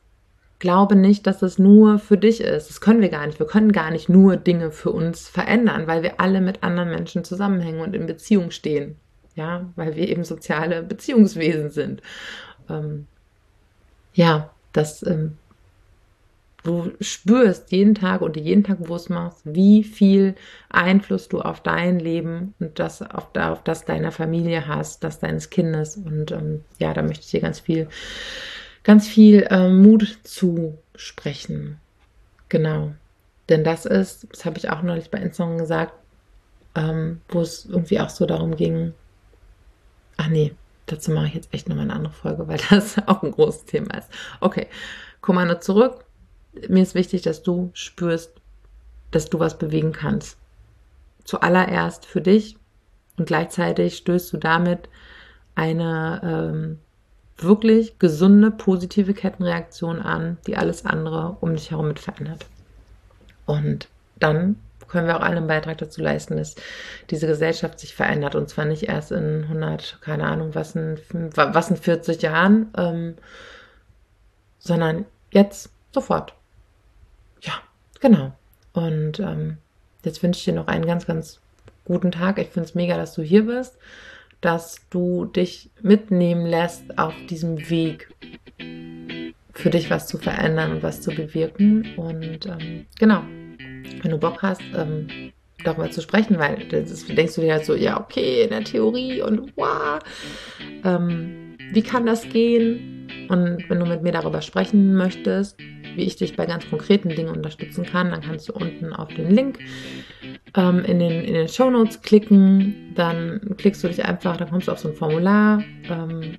Glaube 0.61 0.95
nicht, 0.95 1.27
dass 1.27 1.41
es 1.43 1.59
nur 1.59 1.99
für 1.99 2.19
dich 2.19 2.43
ist. 2.43 2.69
Das 2.69 2.81
können 2.83 3.01
wir 3.01 3.09
gar 3.09 3.27
nicht. 3.27 3.39
Wir 3.39 3.47
können 3.47 3.73
gar 3.73 3.91
nicht 3.91 4.11
nur 4.11 4.37
Dinge 4.37 4.71
für 4.71 4.91
uns 4.91 5.27
verändern, 5.27 5.87
weil 5.87 6.03
wir 6.03 6.21
alle 6.21 6.41
mit 6.43 6.63
anderen 6.63 6.91
Menschen 6.91 7.25
zusammenhängen 7.25 7.81
und 7.81 7.97
in 7.97 8.07
Beziehung 8.07 8.51
stehen. 8.51 8.97
Ja, 9.35 9.71
weil 9.75 9.97
wir 9.97 10.07
eben 10.07 10.23
soziale 10.23 10.83
Beziehungswesen 10.83 11.71
sind. 11.71 12.03
Ähm, 12.69 13.07
ja, 14.13 14.51
dass 14.75 15.03
ähm, 15.03 15.39
du 16.63 16.91
spürst 17.01 17.73
jeden 17.73 17.95
Tag 17.95 18.21
und 18.21 18.37
jeden 18.37 18.65
Tag 18.65 18.83
bewusst 18.83 19.09
machst, 19.09 19.41
wie 19.45 19.83
viel 19.83 20.35
Einfluss 20.69 21.29
du 21.29 21.41
auf 21.41 21.63
dein 21.63 21.99
Leben 21.99 22.55
und 22.61 22.79
das 22.79 23.01
auf, 23.01 23.29
auf 23.35 23.65
das 23.65 23.87
deiner 23.87 24.13
Familie 24.13 24.69
hast, 24.69 25.05
das 25.05 25.21
deines 25.21 25.49
Kindes. 25.49 25.97
Und 25.97 26.33
ähm, 26.33 26.65
ja, 26.79 26.93
da 26.93 27.03
möchte 27.03 27.25
ich 27.25 27.31
dir 27.31 27.41
ganz 27.41 27.61
viel, 27.61 27.89
ganz 28.83 29.07
viel 29.07 29.47
ähm, 29.51 29.83
Mut 29.83 30.19
zusprechen. 30.25 31.79
Genau. 32.49 32.93
Denn 33.49 33.65
das 33.65 33.85
ist, 33.87 34.27
das 34.31 34.45
habe 34.45 34.59
ich 34.59 34.71
auch 34.71 34.83
neulich 34.83 35.11
bei 35.11 35.19
Instagram 35.19 35.59
gesagt, 35.59 35.93
ähm, 36.75 37.21
wo 37.29 37.41
es 37.41 37.67
irgendwie 37.67 38.01
auch 38.01 38.11
so 38.11 38.27
darum 38.27 38.57
ging, 38.57 38.95
ach 40.17 40.29
nee, 40.29 40.55
dazu 40.87 41.11
mache 41.11 41.27
ich 41.27 41.35
jetzt 41.35 41.53
echt 41.53 41.69
nochmal 41.69 41.85
eine 41.85 41.95
andere 41.95 42.13
Folge, 42.13 42.47
weil 42.47 42.61
das 42.71 42.97
auch 43.07 43.23
ein 43.23 43.33
großes 43.33 43.65
Thema 43.65 43.99
ist. 43.99 44.09
Okay, 44.41 44.67
Kommando 45.21 45.59
zurück. 45.59 46.05
Mir 46.69 46.83
ist 46.83 46.95
wichtig, 46.95 47.23
dass 47.23 47.43
du 47.43 47.71
spürst, 47.75 48.33
dass 49.11 49.31
du 49.31 49.39
was 49.39 49.59
bewegen 49.59 49.93
kannst. 49.93 50.39
Zuallererst 51.25 52.07
für 52.07 52.21
dich 52.21 52.57
und 53.17 53.27
gleichzeitig 53.27 53.97
stößt 53.97 54.33
du 54.33 54.39
damit 54.39 54.89
eine 55.55 56.21
ähm, 56.25 56.79
wirklich 57.43 57.99
gesunde, 57.99 58.51
positive 58.51 59.15
Kettenreaktion 59.15 60.01
an, 60.01 60.39
die 60.47 60.57
alles 60.57 60.85
andere 60.85 61.37
um 61.41 61.55
dich 61.55 61.71
herum 61.71 61.89
mit 61.89 61.99
verändert. 61.99 62.47
Und 63.47 63.89
dann 64.19 64.57
können 64.91 65.07
wir 65.07 65.17
auch 65.17 65.23
einen 65.23 65.47
Beitrag 65.47 65.79
dazu 65.79 66.03
leisten, 66.03 66.37
dass 66.37 66.57
diese 67.11 67.27
Gesellschaft 67.27 67.79
sich 67.79 67.95
verändert. 67.95 68.35
Und 68.35 68.49
zwar 68.49 68.65
nicht 68.65 68.83
erst 68.83 69.13
in 69.13 69.45
100, 69.45 69.99
keine 70.01 70.25
Ahnung, 70.25 70.55
was 70.55 70.75
in, 70.75 70.99
was 71.35 71.71
in 71.71 71.77
40 71.77 72.21
Jahren, 72.23 72.73
ähm, 72.77 73.15
sondern 74.59 75.07
jetzt, 75.31 75.71
sofort. 75.93 76.35
Ja, 77.41 77.55
genau. 78.01 78.33
Und 78.73 79.21
ähm, 79.21 79.59
jetzt 80.05 80.23
wünsche 80.23 80.39
ich 80.39 80.45
dir 80.45 80.55
noch 80.55 80.67
einen 80.67 80.87
ganz, 80.87 81.07
ganz 81.07 81.41
guten 81.85 82.13
Tag. 82.13 82.39
Ich 82.39 82.49
finde 82.49 82.69
es 82.69 82.75
mega, 82.75 82.97
dass 82.97 83.15
du 83.15 83.23
hier 83.23 83.47
bist, 83.47 83.77
dass 84.41 84.87
du 84.91 85.27
dich 85.27 85.71
mitnehmen 85.83 86.47
lässt 86.47 86.99
auf 86.99 87.15
diesem 87.29 87.71
Weg 87.71 88.09
für 89.53 89.71
dich 89.71 89.91
was 89.91 90.07
zu 90.07 90.19
verändern 90.19 90.73
und 90.73 90.83
was 90.83 91.01
zu 91.01 91.11
bewirken. 91.11 91.87
Und 91.97 92.47
ähm, 92.47 92.87
genau, 92.99 93.23
wenn 94.03 94.11
du 94.11 94.19
Bock 94.19 94.43
hast, 94.43 94.63
ähm, 94.75 95.33
darüber 95.65 95.91
zu 95.91 96.01
sprechen, 96.01 96.39
weil 96.39 96.67
das 96.69 97.07
denkst 97.07 97.35
du 97.35 97.43
dir 97.43 97.55
halt 97.55 97.67
so, 97.67 97.75
ja, 97.75 98.01
okay, 98.01 98.45
in 98.45 98.51
der 98.51 98.65
Theorie 98.65 99.21
und 99.21 99.53
wow, 99.57 99.99
ähm, 100.85 101.57
wie 101.73 101.83
kann 101.83 102.07
das 102.07 102.29
gehen? 102.29 103.09
Und 103.29 103.69
wenn 103.69 103.79
du 103.79 103.87
mit 103.87 104.03
mir 104.03 104.13
darüber 104.13 104.41
sprechen 104.41 104.95
möchtest, 104.95 105.59
wie 105.97 106.03
ich 106.03 106.17
dich 106.17 106.37
bei 106.37 106.47
ganz 106.47 106.69
konkreten 106.69 107.11
Dingen 107.11 107.35
unterstützen 107.35 107.85
kann, 107.85 108.11
dann 108.11 108.21
kannst 108.21 108.49
du 108.49 108.53
unten 108.53 108.93
auf 108.93 109.09
den 109.09 109.31
Link 109.31 109.59
ähm, 110.57 110.85
in 110.85 110.99
den, 110.99 111.25
in 111.25 111.35
den 111.35 111.49
Show 111.49 111.71
Notes 111.71 112.03
klicken. 112.03 112.93
Dann 112.95 113.55
klickst 113.57 113.83
du 113.85 113.89
dich 113.89 114.05
einfach, 114.05 114.37
dann 114.37 114.51
kommst 114.51 114.69
du 114.69 114.73
auf 114.73 114.79
so 114.79 114.89
ein 114.89 114.95
Formular, 114.95 115.63
ähm, 115.89 116.39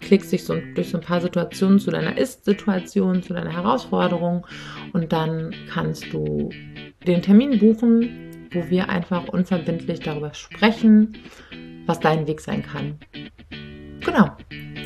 klickst 0.00 0.32
dich 0.32 0.44
so 0.44 0.56
durch 0.74 0.90
so 0.90 0.98
ein 0.98 1.04
paar 1.04 1.20
Situationen 1.20 1.78
zu 1.78 1.90
deiner 1.90 2.16
Ist-Situation, 2.18 3.22
zu 3.22 3.34
deiner 3.34 3.52
Herausforderung 3.52 4.46
und 4.92 5.12
dann 5.12 5.54
kannst 5.72 6.12
du 6.12 6.50
den 7.06 7.22
Termin 7.22 7.58
buchen, 7.58 8.48
wo 8.52 8.68
wir 8.68 8.88
einfach 8.88 9.28
unverbindlich 9.28 10.00
darüber 10.00 10.34
sprechen, 10.34 11.16
was 11.86 12.00
dein 12.00 12.26
Weg 12.26 12.40
sein 12.40 12.62
kann. 12.62 12.98
Genau, 14.04 14.30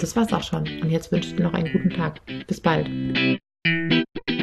das 0.00 0.14
war's 0.14 0.32
auch 0.32 0.42
schon. 0.42 0.64
Und 0.82 0.90
jetzt 0.90 1.10
wünsche 1.10 1.30
ich 1.30 1.36
dir 1.36 1.44
noch 1.44 1.54
einen 1.54 1.72
guten 1.72 1.90
Tag. 1.90 2.20
Bis 2.46 2.60
bald. 2.60 2.88
Thank 3.66 4.06
you. 4.28 4.35